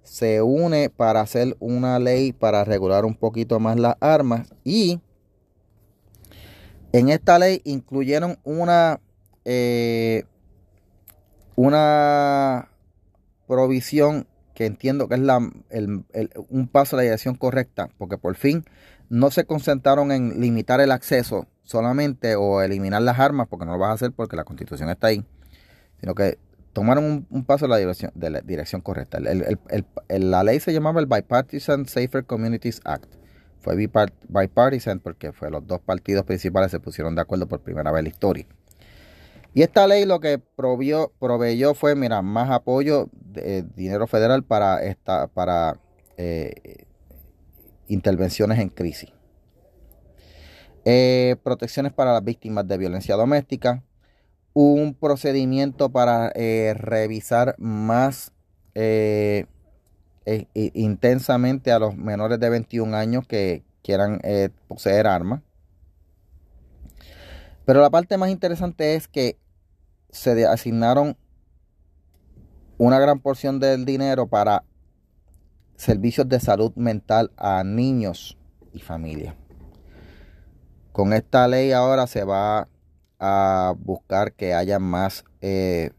se 0.02 0.40
une 0.42 0.90
para 0.90 1.20
hacer 1.20 1.56
una 1.58 1.98
ley 1.98 2.32
para 2.32 2.64
regular 2.64 3.04
un 3.04 3.14
poquito 3.14 3.58
más 3.58 3.78
las 3.78 3.96
armas 4.00 4.48
y 4.62 5.00
en 6.92 7.08
esta 7.08 7.38
ley 7.38 7.60
incluyeron 7.64 8.38
una 8.44 9.00
eh, 9.44 10.24
una 11.56 12.68
provisión 13.46 14.26
que 14.54 14.66
entiendo 14.66 15.08
que 15.08 15.16
es 15.16 15.20
la, 15.20 15.38
un 15.38 16.68
paso 16.68 16.96
a 16.96 16.98
la 16.98 17.02
dirección 17.02 17.34
correcta, 17.34 17.90
porque 17.98 18.16
por 18.16 18.36
fin 18.36 18.64
no 19.10 19.30
se 19.30 19.44
concentraron 19.44 20.12
en 20.12 20.40
limitar 20.40 20.80
el 20.80 20.92
acceso 20.92 21.46
solamente 21.62 22.36
o 22.36 22.62
eliminar 22.62 23.02
las 23.02 23.18
armas, 23.18 23.48
porque 23.48 23.66
no 23.66 23.72
lo 23.72 23.78
vas 23.78 23.90
a 23.90 23.94
hacer 23.94 24.12
porque 24.12 24.36
la 24.36 24.44
constitución 24.44 24.88
está 24.88 25.08
ahí, 25.08 25.24
sino 26.00 26.14
que 26.14 26.38
tomaron 26.76 27.26
un, 27.30 27.44
paso 27.46 27.64
a 27.64 27.68
la 27.68 27.78
dirección, 27.78 28.82
correcta. 28.82 29.18
la 29.18 30.44
ley 30.44 30.60
se 30.60 30.74
llamaba 30.74 31.00
el 31.00 31.06
Bipartisan 31.06 31.86
Safer 31.86 32.26
Communities 32.26 32.82
Act. 32.84 33.14
Fue 33.60 33.76
bipartisan 33.76 35.00
porque 35.00 35.32
fue 35.32 35.50
los 35.50 35.66
dos 35.66 35.80
partidos 35.80 36.26
principales 36.26 36.70
se 36.70 36.78
pusieron 36.78 37.14
de 37.14 37.22
acuerdo 37.22 37.48
por 37.48 37.60
primera 37.60 37.90
vez 37.92 38.00
en 38.00 38.04
la 38.04 38.10
historia. 38.10 38.46
Y 39.54 39.62
esta 39.62 39.86
ley 39.86 40.04
lo 40.04 40.20
que 40.20 40.38
proveyó 40.38 41.72
fue, 41.74 41.94
mira, 41.94 42.20
más 42.20 42.50
apoyo 42.50 43.08
de 43.12 43.62
dinero 43.74 44.06
federal 44.06 44.44
para, 44.44 44.82
esta, 44.82 45.28
para 45.28 45.80
eh, 46.18 46.84
intervenciones 47.88 48.58
en 48.58 48.68
crisis. 48.68 49.14
eh, 50.84 51.36
protecciones 51.42 51.94
para 51.94 52.12
las 52.12 52.22
víctimas 52.22 52.68
de 52.68 52.76
violencia 52.76 53.16
doméstica, 53.16 53.82
un 54.58 54.94
procedimiento 54.94 55.90
para 55.90 56.32
eh, 56.34 56.72
revisar 56.74 57.56
más 57.58 58.32
eh, 58.74 59.44
intensamente 60.54 61.72
a 61.72 61.78
los 61.78 61.94
menores 61.94 62.40
de 62.40 62.48
21 62.48 62.96
años 62.96 63.26
que 63.26 63.64
quieran 63.82 64.18
poseer 64.66 65.06
armas. 65.06 65.42
Pero 67.66 67.82
la 67.82 67.90
parte 67.90 68.16
más 68.16 68.30
interesante 68.30 68.94
es 68.94 69.08
que 69.08 69.36
se 70.08 70.46
asignaron 70.46 71.18
una 72.78 72.98
gran 72.98 73.20
porción 73.20 73.60
del 73.60 73.84
dinero 73.84 74.26
para 74.26 74.64
servicios 75.76 76.30
de 76.30 76.40
salud 76.40 76.72
mental 76.76 77.30
a 77.36 77.62
niños 77.62 78.38
y 78.72 78.80
familias. 78.80 79.34
Con 80.92 81.12
esta 81.12 81.46
ley 81.46 81.72
ahora 81.72 82.06
se 82.06 82.24
va 82.24 82.68
a 83.18 83.74
buscar 83.78 84.32
que 84.32 84.54
haya 84.54 84.78
más 84.78 85.24
eh, 85.40 85.90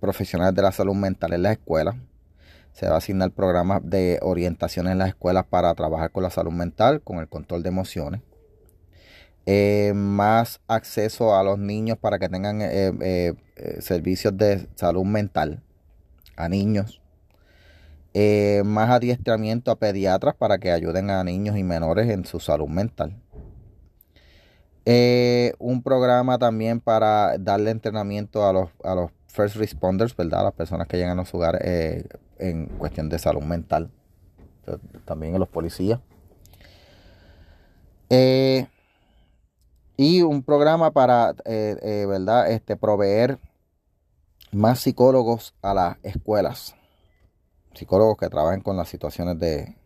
profesionales 0.00 0.54
de 0.54 0.62
la 0.62 0.72
salud 0.72 0.94
mental 0.94 1.32
en 1.32 1.42
las 1.42 1.52
escuelas. 1.52 1.96
Se 2.72 2.86
va 2.88 2.94
a 2.94 2.98
asignar 2.98 3.30
programas 3.30 3.80
de 3.84 4.18
orientación 4.22 4.88
en 4.88 4.98
las 4.98 5.08
escuelas 5.08 5.44
para 5.46 5.74
trabajar 5.74 6.10
con 6.10 6.22
la 6.22 6.30
salud 6.30 6.52
mental, 6.52 7.02
con 7.02 7.18
el 7.18 7.28
control 7.28 7.62
de 7.62 7.68
emociones. 7.68 8.20
Eh, 9.46 9.92
más 9.94 10.60
acceso 10.68 11.36
a 11.36 11.42
los 11.42 11.58
niños 11.58 11.98
para 11.98 12.18
que 12.18 12.28
tengan 12.28 12.60
eh, 12.62 13.34
servicios 13.80 14.36
de 14.36 14.66
salud 14.74 15.04
mental 15.04 15.62
a 16.36 16.48
niños. 16.48 17.00
más 18.64 18.90
adiestramiento 18.90 19.70
a 19.70 19.78
pediatras 19.78 20.34
para 20.34 20.58
que 20.58 20.70
ayuden 20.72 21.10
a 21.10 21.22
niños 21.24 21.56
y 21.56 21.62
menores 21.62 22.08
en 22.10 22.24
su 22.24 22.40
salud 22.40 22.68
mental. 22.68 23.20
Eh, 24.86 25.54
un 25.58 25.82
programa 25.82 26.38
también 26.38 26.80
para 26.80 27.38
darle 27.38 27.70
entrenamiento 27.70 28.46
a 28.46 28.52
los, 28.52 28.70
a 28.82 28.94
los 28.94 29.10
first 29.28 29.56
responders, 29.56 30.14
¿verdad? 30.14 30.40
A 30.40 30.44
las 30.44 30.52
personas 30.52 30.86
que 30.86 30.96
llegan 30.96 31.18
a 31.18 31.22
los 31.22 31.34
hogares 31.34 31.60
eh, 31.64 32.08
en 32.38 32.66
cuestión 32.66 33.08
de 33.08 33.18
salud 33.18 33.42
mental. 33.42 33.90
También 35.04 35.34
a 35.34 35.38
los 35.38 35.48
policías. 35.48 36.00
Eh, 38.10 38.66
y 39.96 40.22
un 40.22 40.42
programa 40.42 40.90
para, 40.90 41.34
¿verdad? 41.44 42.50
Este, 42.50 42.76
proveer 42.76 43.38
más 44.52 44.80
psicólogos 44.80 45.54
a 45.62 45.74
las 45.74 45.96
escuelas. 46.02 46.74
Psicólogos 47.74 48.16
que 48.18 48.28
trabajen 48.28 48.60
con 48.60 48.76
las 48.76 48.88
situaciones 48.88 49.38
de, 49.38 49.76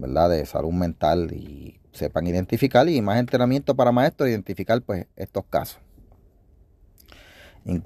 ¿verdad? 0.00 0.30
De 0.30 0.46
salud 0.46 0.72
mental 0.72 1.32
y 1.32 1.80
sepan 1.92 2.26
identificar 2.26 2.88
y 2.88 3.00
más 3.02 3.18
entrenamiento 3.18 3.74
para 3.74 3.92
maestros 3.92 4.28
identificar 4.28 4.80
pues 4.82 5.06
estos 5.16 5.44
casos. 5.44 5.80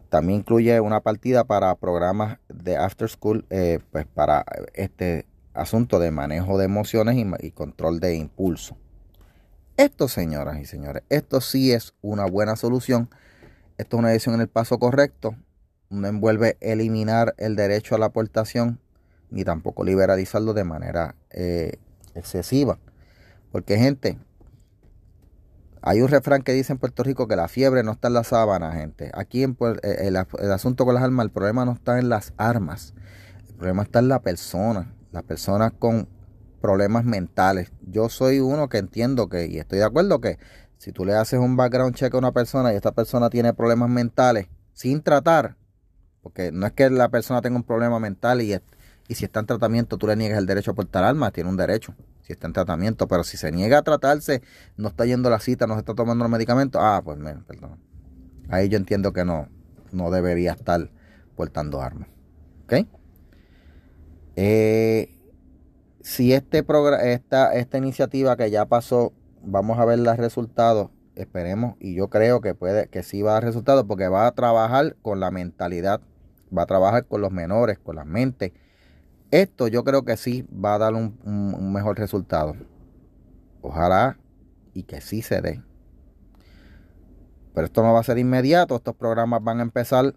también 0.09 0.41
incluye 0.41 0.79
una 0.81 1.01
partida 1.01 1.45
para 1.45 1.75
programas 1.75 2.39
de 2.49 2.77
after 2.77 3.09
school 3.09 3.45
eh, 3.51 3.81
pues 3.91 4.07
para 4.07 4.45
este 4.75 5.27
asunto 5.53 5.99
de 5.99 6.11
manejo 6.11 6.59
de 6.59 6.65
emociones 6.65 7.17
y, 7.41 7.51
control 7.51 8.01
de 8.01 8.17
impulso. 8.17 8.77
Esto, 9.77 10.09
señoras 10.09 10.59
y 10.61 10.67
señores, 10.67 11.03
esto 11.09 11.41
sí 11.41 11.73
es 11.73 11.95
una 12.01 12.27
buena 12.27 12.57
solución. 12.57 13.11
Esto 13.77 13.97
es 13.97 13.99
una 13.99 14.09
decisión 14.11 14.37
en 14.37 14.43
el 14.43 14.49
paso 14.49 14.79
correcto. 14.79 15.35
No 15.91 16.07
envuelve 16.07 16.57
eliminar 16.61 17.35
el 17.39 17.57
derecho 17.57 17.95
a 17.95 17.99
la 17.99 18.07
aportación 18.07 18.79
ni 19.31 19.45
tampoco 19.45 19.85
liberalizarlo 19.85 20.55
de 20.55 20.65
manera 20.65 21.17
eh, 21.31 21.79
excesiva. 22.15 22.79
Porque 23.53 23.79
gente, 23.79 24.19
hay 25.83 26.01
un 26.01 26.09
refrán 26.09 26.43
que 26.43 26.53
dice 26.53 26.73
en 26.73 26.79
Puerto 26.79 27.03
Rico 27.03 27.29
que 27.29 27.37
la 27.37 27.49
fiebre 27.49 27.83
no 27.83 27.93
está 27.93 28.09
en 28.09 28.15
la 28.15 28.25
sábana, 28.25 28.73
gente. 28.73 29.11
Aquí 29.15 29.43
en, 29.43 29.57
eh, 29.83 30.09
el, 30.09 30.17
asunto 30.17 30.85
con 30.85 30.95
las 30.95 31.05
armas, 31.05 31.25
el 31.25 31.31
problema 31.31 31.65
no 31.65 31.73
está 31.73 31.99
en 31.99 32.09
las 32.09 32.33
armas. 32.37 32.95
El 33.49 33.55
problema 33.55 33.83
está 33.83 33.99
en 33.99 34.09
la 34.09 34.23
persona. 34.23 34.95
Las 35.13 35.25
personas 35.25 35.73
con 35.79 36.09
problemas 36.61 37.05
mentales. 37.05 37.71
Yo 37.83 38.09
soy 38.09 38.41
uno 38.41 38.71
que 38.71 38.79
entiendo 38.79 39.29
que, 39.29 39.47
y 39.47 39.59
estoy 39.59 39.81
de 39.81 39.85
acuerdo 39.85 40.23
que 40.23 40.39
si 40.79 40.93
tú 40.93 41.05
le 41.05 41.15
haces 41.15 41.39
un 41.39 41.57
background 41.57 41.95
check 41.95 42.15
a 42.15 42.19
una 42.19 42.33
persona 42.33 42.73
y 42.73 42.77
esta 42.77 42.93
persona 42.93 43.29
tiene 43.29 43.53
problemas 43.53 43.91
mentales 43.91 44.49
sin 44.73 45.03
tratar, 45.03 45.57
porque 46.23 46.51
no 46.53 46.67
es 46.67 46.73
que 46.73 46.89
la 46.89 47.11
persona 47.11 47.43
tenga 47.43 47.57
un 47.57 47.65
problema 47.65 47.99
mental 48.01 48.41
y, 48.41 48.59
y 49.09 49.15
si 49.15 49.25
está 49.25 49.41
en 49.41 49.47
tratamiento 49.47 49.99
tú 49.99 50.07
le 50.07 50.17
niegues 50.17 50.39
el 50.39 50.47
derecho 50.47 50.73
a 50.73 50.75
portar 50.75 51.05
armas, 51.05 51.33
tiene 51.33 51.51
un 51.51 51.57
derecho 51.57 51.95
si 52.25 52.33
está 52.33 52.47
en 52.47 52.55
tratamiento, 52.55 53.07
pero 53.07 53.23
si 53.23 53.37
se 53.37 53.53
niega 53.53 53.79
a 53.79 53.83
tratarse, 53.83 54.41
no 54.79 54.89
está 54.89 55.05
yendo 55.05 55.29
a 55.29 55.33
la 55.33 55.41
cita, 55.41 55.67
no 55.67 55.75
se 55.75 55.81
está 55.81 55.95
tomando 55.95 56.25
los 56.25 56.31
medicamentos, 56.31 56.81
ah, 56.83 57.03
pues 57.05 57.19
perdón. 57.47 57.79
Ahí 58.49 58.71
yo 58.71 58.79
entiendo 58.79 59.13
que 59.13 59.27
no, 59.27 59.49
no 59.93 60.11
debería 60.11 60.53
estar 60.53 60.91
portando 61.37 61.83
armas. 61.83 62.09
¿Ok? 62.65 62.87
Eh, 64.37 65.19
si 66.01 66.33
este 66.33 66.65
esta, 67.03 67.55
esta 67.55 67.79
iniciativa 67.79 68.37
que 68.39 68.51
ya 68.51 68.65
pasó, 68.65 69.13
vamos 69.43 69.79
a 69.79 69.85
ver 69.85 69.99
los 69.99 70.17
resultados, 70.17 70.91
esperemos, 71.17 71.77
y 71.79 71.95
yo 71.95 72.09
creo 72.09 72.41
que 72.41 72.55
puede, 72.55 72.89
que 72.89 73.03
sí 73.03 73.21
va 73.21 73.33
a 73.33 73.35
dar 73.35 73.45
resultados, 73.45 73.85
porque 73.87 74.09
va 74.09 74.27
a 74.27 74.33
trabajar 74.33 74.97
con 75.03 75.21
la 75.21 75.31
mentalidad, 75.31 76.01
va 76.57 76.63
a 76.63 76.67
trabajar 76.67 77.05
con 77.05 77.21
los 77.21 77.33
menores, 77.33 77.79
con 77.79 77.97
las 77.97 78.07
mentes 78.07 78.53
esto 79.41 79.67
yo 79.67 79.83
creo 79.83 80.05
que 80.05 80.17
sí 80.17 80.47
va 80.53 80.75
a 80.75 80.79
dar 80.79 80.95
un, 80.95 81.73
mejor 81.73 81.99
resultado. 81.99 82.55
Ojalá 83.63 84.19
y 84.73 84.85
que 84.85 85.01
sí 85.01 85.23
se 85.23 85.41
dé. 85.41 85.63
Pero 87.53 87.67
esto 87.67 87.83
no 87.83 87.93
va 87.93 88.01
a 88.01 88.05
ser 88.05 88.19
inmediato. 88.19 88.77
Estos 88.77 88.95
programas 88.95 89.43
van 89.43 89.59
a 89.59 89.63
empezar 89.63 90.15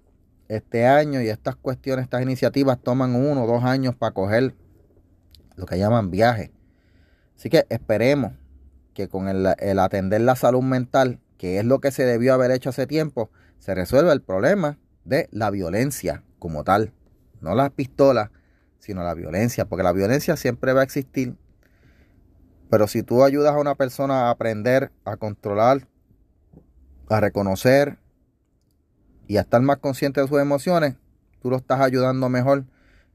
este 0.47 0.85
año 0.85 1.21
y 1.21 1.29
estas 1.29 1.55
cuestiones, 1.55 2.03
estas 2.03 2.21
iniciativas 2.21 2.79
toman 2.79 3.15
uno 3.15 3.43
o 3.43 3.47
dos 3.47 3.63
años 3.63 3.95
para 3.95 4.13
coger 4.13 4.55
lo 5.55 5.65
que 5.65 5.79
llaman 5.79 6.11
viaje. 6.11 6.51
Así 7.35 7.49
que 7.49 7.65
esperemos 7.69 8.33
que 8.93 9.07
con 9.07 9.27
el, 9.27 9.47
el, 9.59 9.79
atender 9.79 10.21
la 10.21 10.35
salud 10.35 10.63
mental, 10.63 11.19
que 11.37 11.59
es 11.59 11.65
lo 11.65 11.79
que 11.79 11.91
se 11.91 12.05
debió 12.05 12.33
haber 12.33 12.51
hecho 12.51 12.69
hace 12.69 12.87
tiempo, 12.87 13.29
se 13.59 13.73
resuelva 13.73 14.13
el 14.13 14.21
problema 14.21 14.77
de 15.05 15.27
la 15.31 15.49
violencia 15.49 16.23
como 16.39 16.63
tal. 16.63 16.93
No 17.41 17.53
las 17.53 17.71
pistolas, 17.71 18.31
sino 18.87 19.03
la 19.03 19.13
violencia, 19.13 19.65
porque 19.65 19.83
la 19.83 19.91
violencia 19.91 20.37
siempre 20.37 20.71
va 20.71 20.79
a 20.79 20.83
existir. 20.85 21.35
Pero 22.69 22.87
si 22.87 23.03
tú 23.03 23.21
ayudas 23.21 23.53
a 23.53 23.59
una 23.59 23.75
persona 23.75 24.27
a 24.27 24.29
aprender, 24.29 24.93
a 25.03 25.17
controlar, 25.17 25.85
a 27.09 27.19
reconocer 27.19 27.99
y 29.27 29.35
a 29.35 29.41
estar 29.41 29.61
más 29.61 29.79
consciente 29.79 30.21
de 30.21 30.27
sus 30.29 30.39
emociones, 30.39 30.95
tú 31.41 31.49
lo 31.49 31.57
estás 31.57 31.81
ayudando 31.81 32.29
mejor 32.29 32.63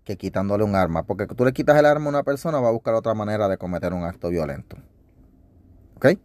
que 0.05 0.19
quitándole 0.19 0.63
un 0.63 0.77
arma. 0.77 1.05
Porque 1.05 1.27
tú 1.27 1.43
le 1.47 1.55
quitas 1.55 1.79
el 1.79 1.87
arma 1.87 2.05
a 2.05 2.09
una 2.11 2.23
persona, 2.23 2.61
va 2.61 2.69
a 2.69 2.73
buscar 2.73 2.93
otra 2.93 3.15
manera 3.15 3.49
de 3.49 3.57
cometer 3.57 3.95
un 3.95 4.05
acto 4.05 4.29
violento. 4.29 4.77
¿Ok? 5.97 6.19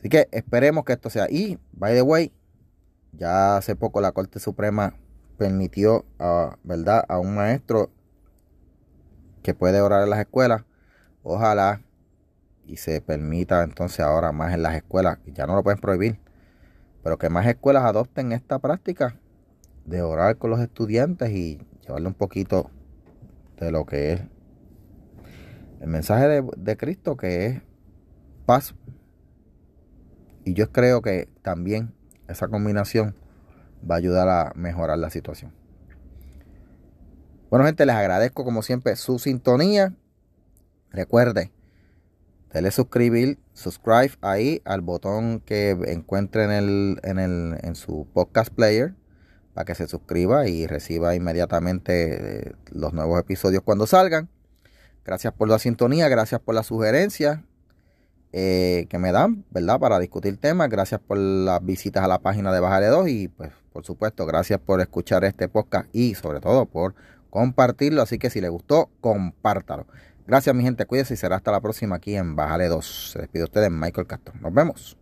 Así 0.00 0.10
que 0.10 0.28
esperemos 0.32 0.84
que 0.84 0.92
esto 0.92 1.08
sea. 1.08 1.28
Y, 1.30 1.58
by 1.72 1.94
the 1.94 2.02
way, 2.02 2.30
ya 3.12 3.56
hace 3.56 3.74
poco 3.74 4.02
la 4.02 4.12
Corte 4.12 4.38
Suprema 4.38 4.92
permitió, 5.38 6.04
a, 6.18 6.58
¿verdad?, 6.62 7.06
a 7.08 7.18
un 7.18 7.34
maestro 7.34 7.90
que 9.48 9.54
puede 9.54 9.80
orar 9.80 10.02
en 10.02 10.10
las 10.10 10.18
escuelas. 10.18 10.64
Ojalá 11.22 11.80
y 12.66 12.76
se 12.76 13.00
permita 13.00 13.62
entonces 13.62 14.00
ahora 14.00 14.30
más 14.30 14.52
en 14.52 14.62
las 14.62 14.74
escuelas, 14.74 15.20
ya 15.24 15.46
no 15.46 15.54
lo 15.54 15.62
pueden 15.62 15.80
prohibir, 15.80 16.20
pero 17.02 17.16
que 17.16 17.30
más 17.30 17.46
escuelas 17.46 17.84
adopten 17.84 18.32
esta 18.32 18.58
práctica 18.58 19.18
de 19.86 20.02
orar 20.02 20.36
con 20.36 20.50
los 20.50 20.60
estudiantes 20.60 21.30
y 21.30 21.66
llevarle 21.80 22.08
un 22.08 22.12
poquito 22.12 22.70
de 23.58 23.72
lo 23.72 23.86
que 23.86 24.12
es 24.12 24.20
el 25.80 25.88
mensaje 25.88 26.28
de, 26.28 26.46
de 26.58 26.76
Cristo, 26.76 27.16
que 27.16 27.46
es 27.46 27.62
paz. 28.44 28.74
Y 30.44 30.52
yo 30.52 30.70
creo 30.72 31.00
que 31.00 31.30
también 31.40 31.94
esa 32.28 32.48
combinación 32.48 33.14
va 33.90 33.94
a 33.94 33.98
ayudar 33.98 34.28
a 34.28 34.52
mejorar 34.56 34.98
la 34.98 35.08
situación. 35.08 35.54
Bueno, 37.50 37.64
gente, 37.64 37.86
les 37.86 37.96
agradezco 37.96 38.44
como 38.44 38.62
siempre 38.62 38.94
su 38.96 39.18
sintonía. 39.18 39.94
Recuerde, 40.90 41.50
dele 42.52 42.70
suscribir, 42.70 43.38
subscribe 43.54 44.12
ahí 44.20 44.60
al 44.66 44.82
botón 44.82 45.40
que 45.40 45.70
encuentre 45.86 46.44
en, 46.44 46.50
el, 46.50 47.00
en, 47.04 47.18
el, 47.18 47.58
en 47.62 47.74
su 47.74 48.06
podcast 48.12 48.52
player 48.52 48.94
para 49.54 49.64
que 49.64 49.74
se 49.74 49.88
suscriba 49.88 50.46
y 50.46 50.66
reciba 50.66 51.14
inmediatamente 51.14 52.48
eh, 52.48 52.52
los 52.70 52.92
nuevos 52.92 53.18
episodios 53.18 53.62
cuando 53.62 53.86
salgan. 53.86 54.28
Gracias 55.04 55.32
por 55.32 55.48
la 55.48 55.58
sintonía, 55.58 56.08
gracias 56.08 56.42
por 56.42 56.54
la 56.54 56.62
sugerencia 56.62 57.44
eh, 58.32 58.86
que 58.90 58.98
me 58.98 59.10
dan, 59.10 59.46
¿verdad? 59.50 59.80
Para 59.80 59.98
discutir 59.98 60.36
temas. 60.36 60.68
Gracias 60.68 61.00
por 61.00 61.16
las 61.16 61.64
visitas 61.64 62.04
a 62.04 62.08
la 62.08 62.18
página 62.18 62.52
de 62.52 62.60
Bajale 62.60 62.88
2 62.88 63.08
y 63.08 63.28
pues 63.28 63.52
por 63.72 63.86
supuesto 63.86 64.26
gracias 64.26 64.60
por 64.60 64.82
escuchar 64.82 65.24
este 65.24 65.48
podcast 65.48 65.88
y 65.94 66.14
sobre 66.14 66.40
todo 66.40 66.66
por 66.66 66.94
compartirlo. 67.30 68.02
Así 68.02 68.18
que 68.18 68.30
si 68.30 68.40
le 68.40 68.48
gustó, 68.48 68.90
compártalo. 69.00 69.86
Gracias 70.26 70.54
mi 70.54 70.62
gente, 70.62 70.84
cuídense 70.84 71.14
y 71.14 71.16
será 71.16 71.36
hasta 71.36 71.50
la 71.50 71.60
próxima 71.60 71.96
aquí 71.96 72.14
en 72.14 72.36
Bájale 72.36 72.68
2. 72.68 73.12
Se 73.12 73.18
despide 73.20 73.44
ustedes 73.44 73.70
Michael 73.70 74.06
Castro. 74.06 74.34
Nos 74.40 74.52
vemos. 74.52 74.97